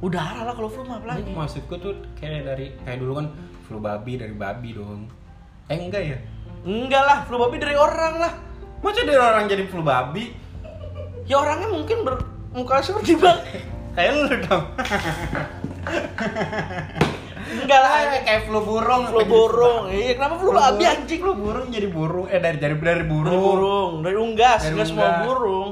[0.00, 3.26] udara lah kalau flu mah apa lagi Ini maksudku tuh kayak dari kayak dulu kan
[3.62, 5.06] flu babi dari babi dong.
[5.66, 6.16] Eh enggak ya?
[6.62, 8.32] enggak lah flu babi dari orang lah
[8.80, 10.30] Masa dari orang jadi flu babi?
[11.22, 13.38] ya orangnya mungkin bermuka seperti bang
[13.90, 14.64] Kayak lu dong.
[17.52, 19.02] enggak lah Kayak kayak flu burung.
[19.06, 22.26] flu burung iya kenapa flu babi anjing Flu burung jadi burung.
[22.26, 23.26] Eh dari dari dari burung.
[23.26, 25.24] dari burung dari unggas Dari enggak semua unggas.
[25.24, 25.70] burung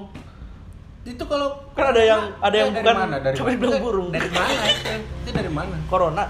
[1.05, 3.17] Itu kalau Kan ada yang- ada yang Eh, bukan- mana?
[3.19, 4.09] Dari coba Itu burung.
[4.11, 4.61] Dari mana?
[5.23, 5.77] Itu dari mana?
[5.87, 6.25] corona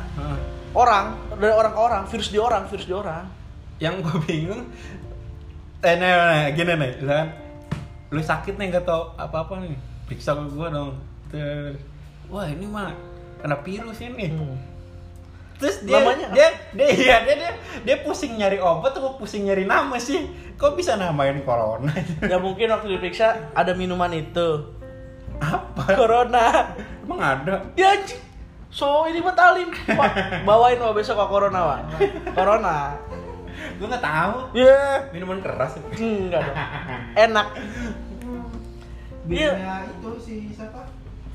[0.70, 3.24] orang dari orang ke orang virus di orang virus di orang
[3.78, 4.68] yang gue bingung
[5.78, 7.28] eh nih, nih gini nih misalkan
[8.08, 9.72] lu sakit nih nggak tau apa apa nih
[10.04, 10.92] periksa ke gue dong
[12.28, 12.92] wah ini mah
[13.38, 14.28] kena virus ini
[15.58, 17.52] terus dia Namanya dia dia iya dia, dia
[17.82, 20.30] dia pusing nyari obat atau pusing nyari nama sih.
[20.54, 21.90] Kok bisa namain corona?
[22.22, 24.74] Ya mungkin waktu diperiksa ada minuman itu.
[25.38, 25.94] Apa?
[25.94, 26.74] Corona.
[27.02, 27.62] Emang ada?
[27.78, 28.22] Ya anjing.
[28.68, 31.80] So ini batalin Pak, bawain mau besok corona pak
[32.36, 32.94] corona.
[33.78, 34.54] Gue nggak tahu?
[34.54, 35.78] Ya minuman keras.
[35.98, 36.56] Enggak dong.
[37.26, 37.46] Enak.
[39.28, 39.52] Iya.
[39.56, 40.88] Beda itu si siapa?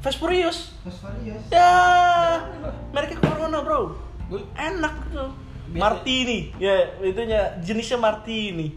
[0.03, 1.47] Vespurius Fosforius.
[1.47, 2.43] ya.
[2.91, 3.95] Mereknya corona bro
[4.27, 5.29] Gua- enak tuh.
[5.65, 6.39] Biasa- martini.
[6.55, 8.67] Ya itunya jenisnya martini.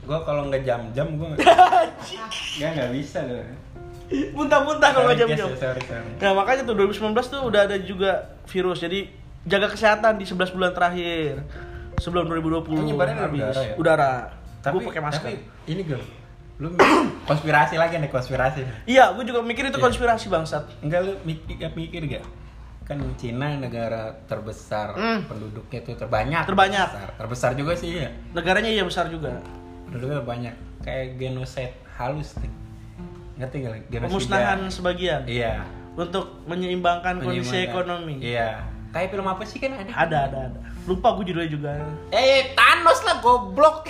[0.00, 1.40] Gue kalau nggak jam-jam gue nggak
[2.58, 3.44] nggak nggak bisa loh
[4.10, 6.10] muntah-muntah kalau Sorry, jam guys, jam sorry sorry.
[6.18, 8.10] Nah makanya tuh 2019 tuh udah ada juga
[8.44, 8.82] virus.
[8.82, 9.06] Jadi
[9.46, 11.46] jaga kesehatan di 11 bulan terakhir.
[11.94, 13.38] Sebelum 2020 Itu nyebarnya habis.
[13.38, 13.74] udara ya?
[13.78, 14.12] udara.
[14.58, 15.22] Tapi gue pakai masker.
[15.22, 15.38] tapi
[15.68, 16.00] ini gue
[16.58, 16.68] lu
[17.30, 18.60] konspirasi lagi nih konspirasi.
[18.84, 19.84] Iya gue juga mikir itu Iya.
[19.84, 20.64] konspirasi bangsat.
[20.82, 22.24] Enggak lu mikir mikir gak
[22.90, 25.22] kan Cina negara terbesar Hmm.
[25.30, 26.42] penduduknya tuh terbanyak.
[26.42, 26.88] Terbanyak.
[26.90, 28.10] terbesar, terbesar juga sih ya.
[28.34, 29.38] Negaranya iya besar juga.
[29.86, 30.54] Penduduknya banyak.
[30.82, 32.50] Kayak genocide halus nih
[33.38, 34.04] ngerti gak Genosida.
[34.10, 35.22] pemusnahan sebagian.
[35.24, 35.62] Iya.
[35.94, 38.18] Untuk menyeimbangkan kondisi ekonomi.
[38.18, 41.70] Iya kayak film apa sih kan ada ada ada ada lupa gue judulnya juga
[42.10, 43.86] Eh, Thanos lah goblok.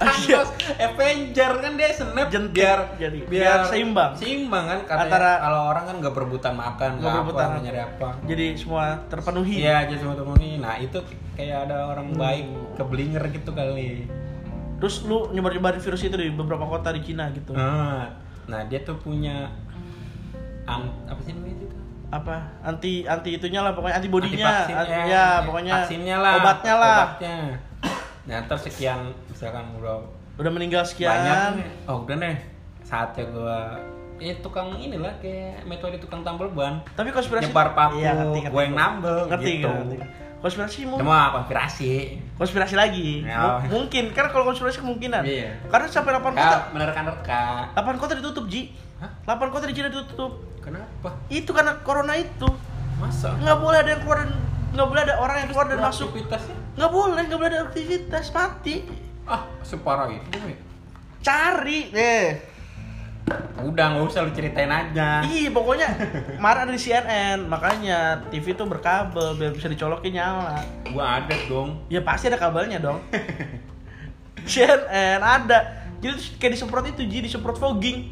[0.00, 0.40] Iya.
[0.40, 3.18] Thanos Avenger kan dia snap Jentik, biar jadi.
[3.22, 4.16] Biar seimbang.
[4.16, 7.46] Seimbang kan katanya Antara- kalau orang kan nggak berebutan makan, Nggak berebutan.
[7.46, 8.08] apa, nyari apa.
[8.24, 10.56] jadi semua terpenuhi Iya, jadi semua terpenuhi.
[10.56, 10.98] Nah, itu
[11.32, 12.18] kayak ada orang Hmm.
[12.18, 14.08] baik keblinger gitu kali.
[14.76, 18.08] terus lu nyebar-nyebarin virus itu di beberapa kota di Cina gitu Nah,
[18.46, 19.52] nah dia tuh punya
[20.64, 21.69] an, apa sih namanya itu?
[22.10, 24.50] Apa anti anti itunya lah pokoknya antibodinya.
[24.66, 27.36] Anti- ya pokoknya vaksinnya lah, obatnya lah Obatnya.
[28.22, 30.02] Nah, terus sekian misalkan udah
[30.36, 31.16] udah meninggal banyak sekian
[31.56, 31.68] nih.
[31.86, 32.36] Oh, udah nih.
[32.80, 33.78] Saatnya gua
[34.16, 36.82] ini tukang inilah kayak metode tukang tambal ban.
[36.92, 38.52] tapi konspirasi Nyebar paku, iya, ngerti, ngerti.
[38.52, 39.70] gua yang nambel ngerti, gitu.
[39.70, 39.96] ngerti.
[40.40, 42.16] konspirasi mu- Cuma konspirasi.
[42.34, 43.60] konspirasi lagi Ya.
[43.60, 45.52] M- mungkin kan kalau konspirasi kemungkinan Iya.
[45.68, 47.44] karena sampai 8 kota Kak, menerka-nerka.
[47.72, 49.08] 8 kota ditutup Ji Hah?
[49.26, 51.16] 8 kota di Cina ditutup Kenapa?
[51.28, 52.46] itu karena corona itu
[52.96, 53.32] Masa?
[53.34, 54.30] nggak boleh ada yang keluar dan
[54.70, 56.56] nggak boleh ada orang yang keluar dan masuk Aktivitasnya?
[56.76, 58.74] nggak boleh nggak boleh ada aktivitas mati
[59.24, 60.26] Ah, separah itu.
[60.36, 60.56] ya?
[61.20, 62.28] cari deh
[63.60, 65.22] Udah nggak usah lu ceritain aja.
[65.22, 65.86] Iya pokoknya
[66.40, 70.58] ada di CNN makanya TV tuh berkabel biar bisa dicolokin nyala.
[70.90, 71.78] Gua ada dong.
[71.86, 72.98] Ya pasti ada kabelnya dong.
[74.50, 75.58] CNN ada.
[76.00, 78.08] Jadi kayak disemprot itu, jadi disemprot fogging.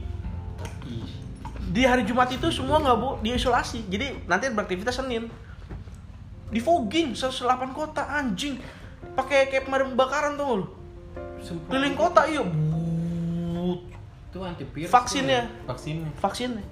[1.69, 3.85] Di hari Jumat itu semua nggak bu diisolasi.
[3.93, 5.29] Jadi nanti beraktivitas Senin.
[6.49, 8.57] Di fogging 108 kota anjing.
[9.13, 10.73] Pakai kayak pemadam kebakaran tuh.
[11.45, 11.71] sumpah.
[11.71, 12.43] Keliling kota iya.
[14.33, 14.91] Itu antivirus.
[14.91, 15.41] Vaksinnya.
[15.45, 15.69] tuh.
[15.71, 16.11] Vaksinnya.
[16.19, 16.65] vaksinnya.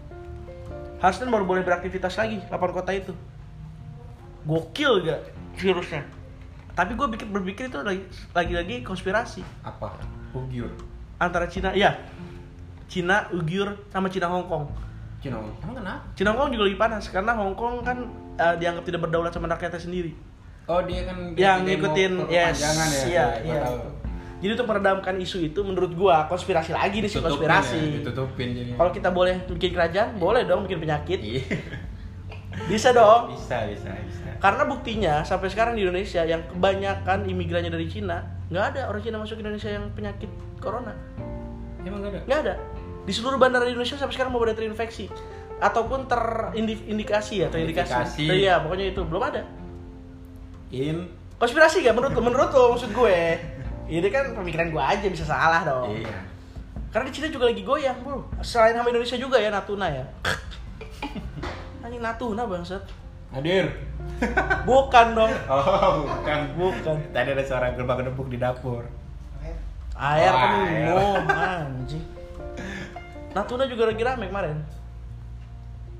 [0.96, 3.12] Hari Senin baru boleh beraktivitas lagi 8 kota itu.
[4.48, 5.20] Gokil gak
[5.60, 6.02] virusnya?
[6.76, 8.04] Tapi gue pikir berpikir itu lagi
[8.36, 9.96] lagi lagi konspirasi Apa?
[10.36, 10.68] Ugyur.
[11.16, 11.96] antara Cina, iya
[12.86, 14.44] Cina, Uyghur, sama Cina Hong
[15.34, 15.46] Kong.
[15.50, 16.00] Cina, emang kenapa?
[16.14, 17.98] Cina Hong Kong juga lebih panas karena Hong Kong kan
[18.38, 20.12] eh, dianggap tidak berdaulat sama rakyatnya sendiri.
[20.66, 22.70] Oh dia kan Yang ngikutin yes, ya.
[23.06, 23.62] iya, Gua iya.
[24.36, 27.78] Jadi untuk meredamkan isu itu menurut gua konspirasi lagi nih sih konspirasi.
[27.78, 28.70] ya, ditutupin jadi.
[28.74, 31.18] Kalau kita boleh bikin kerajaan, boleh dong bikin penyakit.
[31.22, 31.42] Iya.
[32.70, 33.36] Bisa dong.
[33.36, 34.32] Bisa, bisa, bisa.
[34.40, 39.20] Karena buktinya sampai sekarang di Indonesia yang kebanyakan imigrannya dari Cina, nggak ada orang Cina
[39.20, 40.96] masuk ke Indonesia yang penyakit corona.
[41.84, 42.20] Emang gak ada?
[42.24, 42.54] Nggak ada.
[43.06, 45.06] Di seluruh bandara di Indonesia sampai sekarang mau pada terinfeksi
[45.62, 47.94] ataupun terindikasi ya, terindikasi.
[47.94, 48.26] Indikasi.
[48.26, 49.46] Iya, pokoknya itu belum ada.
[50.74, 51.06] In.
[51.38, 52.20] Konspirasi gak menurut lo?
[52.26, 53.18] Menurut lo maksud gue?
[53.86, 55.94] Ini kan pemikiran gue aja bisa salah dong.
[55.94, 56.18] Iya.
[56.90, 58.26] Karena di Cina juga lagi goyang, bro.
[58.42, 60.04] Selain sama Indonesia juga ya Natuna ya.
[61.86, 62.82] Anjing Natuna bangsat.
[63.30, 63.68] Hadir.
[64.66, 65.30] Bukan dong.
[65.46, 66.40] Oh, bukan.
[66.58, 66.96] Bukan.
[67.14, 68.82] Tadi ada suara gerbang gedebuk di dapur.
[69.96, 70.88] Air Oh, kan air.
[70.88, 72.04] minum, anjing.
[73.36, 74.64] Natuna juga lagi rame kemarin.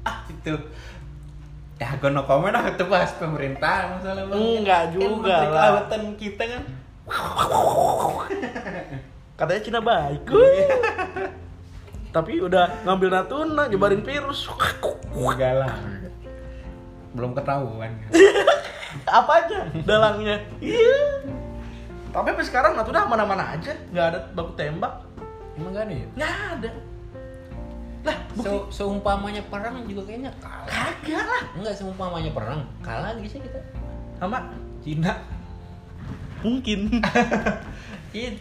[0.08, 0.56] Ah, itu.
[1.76, 4.24] Ya, gue no comment ah, itu bahas pemerintah masalah.
[4.32, 5.44] Enggak juga Menteri lah.
[5.52, 6.62] Kelautan kita kan.
[9.36, 10.24] Katanya Cina baik.
[12.16, 14.48] Tapi udah ngambil Natuna, nyebarin virus.
[15.12, 15.76] Enggak lah.
[17.12, 17.92] Belum ketahuan.
[19.04, 20.40] Apa aja dalangnya.
[20.64, 21.20] Iya.
[22.16, 25.04] Tapi sampai sekarang Natuna aman-aman aja, nggak ada baku tembak.
[25.60, 26.08] Emang gak ada ya?
[26.16, 26.95] Nggak ada.
[28.06, 28.16] Lah.
[28.38, 30.70] Se seumpamanya perang juga kayaknya kalah.
[30.70, 31.42] Kagak lah.
[31.58, 33.58] Enggak seumpamanya perang, kalah lagi sih kita.
[34.16, 34.46] Sama
[34.80, 35.12] Cina.
[36.40, 36.88] mungkin.
[38.16, 38.32] Iya.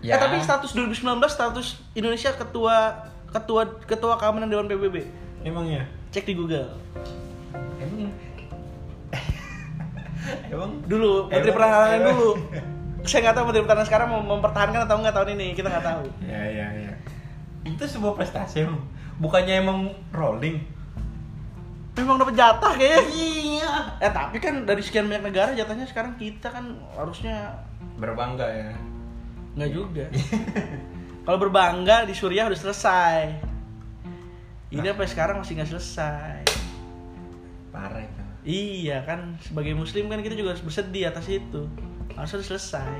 [0.00, 5.04] Eh tapi status 2019 status Indonesia ketua ketua ketua keamanan Dewan PBB.
[5.44, 5.84] emang ya.
[6.08, 6.72] Cek di Google.
[7.76, 8.08] Emang
[10.54, 12.28] Emang Dulu Menteri Pertahanan dulu.
[13.04, 16.02] Saya nggak tahu Menteri Pertahanan sekarang mau mempertahankan atau enggak tahun ini, kita nggak tahu.
[16.24, 16.90] Ya ya ya.
[17.68, 18.80] Itu sebuah prestasi emang.
[19.20, 19.78] Bukannya emang
[20.14, 20.62] rolling.
[21.98, 23.02] Memang dapat jatah kayaknya.
[23.10, 23.72] Iya.
[23.98, 27.58] Eh tapi kan dari sekian banyak negara jatahnya sekarang kita kan harusnya
[27.98, 28.70] Berbangga ya.
[29.58, 30.06] nggak juga.
[31.26, 33.20] Kalau berbangga di Suriah udah selesai.
[34.70, 36.38] Ini sampai sekarang masih nggak selesai.
[37.74, 38.22] Parah itu.
[38.48, 41.66] Iya kan sebagai muslim kan kita juga harus bersedih atas itu.
[42.14, 42.96] Harus selesai.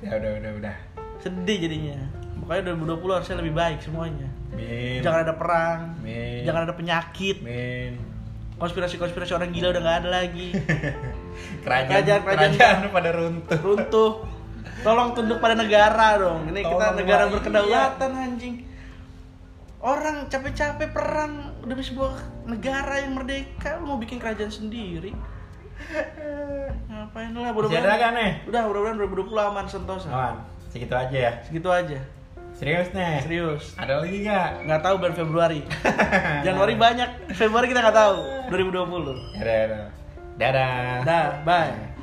[0.00, 0.76] Ya udah udah udah.
[1.20, 2.23] Sedih jadinya.
[2.44, 4.28] Makanya 2020 harusnya lebih baik semuanya.
[4.52, 5.00] Min.
[5.00, 6.44] Jangan ada perang, Min.
[6.44, 7.96] jangan ada penyakit, Min.
[8.54, 10.48] konspirasi-konspirasi orang gila udah nggak ada lagi.
[11.64, 13.58] Kerajaan Kerajaan- kerajaan- kerajaan pada runtuh.
[13.58, 14.12] Runtuh.
[14.80, 16.46] Tolong tunduk pada negara dong.
[16.46, 17.32] Ini kita Tolong, negara Wak.
[17.34, 18.54] berkedaulatan anjing.
[19.80, 22.16] Orang capek-capek perang demi sebuah
[22.46, 25.12] negara yang merdeka lu mau bikin kerajaan sendiri.
[26.88, 27.52] Ngapain lah
[27.98, 28.32] kan nih?
[28.46, 30.08] Udah, mudah-mudahan 2020 aman sentosa.
[30.08, 30.36] Aman.
[30.68, 31.32] Segitu aja ya.
[31.42, 31.98] Segitu aja.
[32.54, 33.18] Serius nih.
[33.26, 33.64] Serius.
[33.74, 34.48] Ada lagi nggak?
[34.70, 35.60] Nggak tahu bulan Februari.
[36.46, 38.16] Januari banyak, Februari kita nggak tahu.
[38.50, 38.54] 2020.
[39.34, 39.84] Ya udah, ya udah.
[40.38, 40.98] Dadah.
[41.02, 41.93] Dah, bye.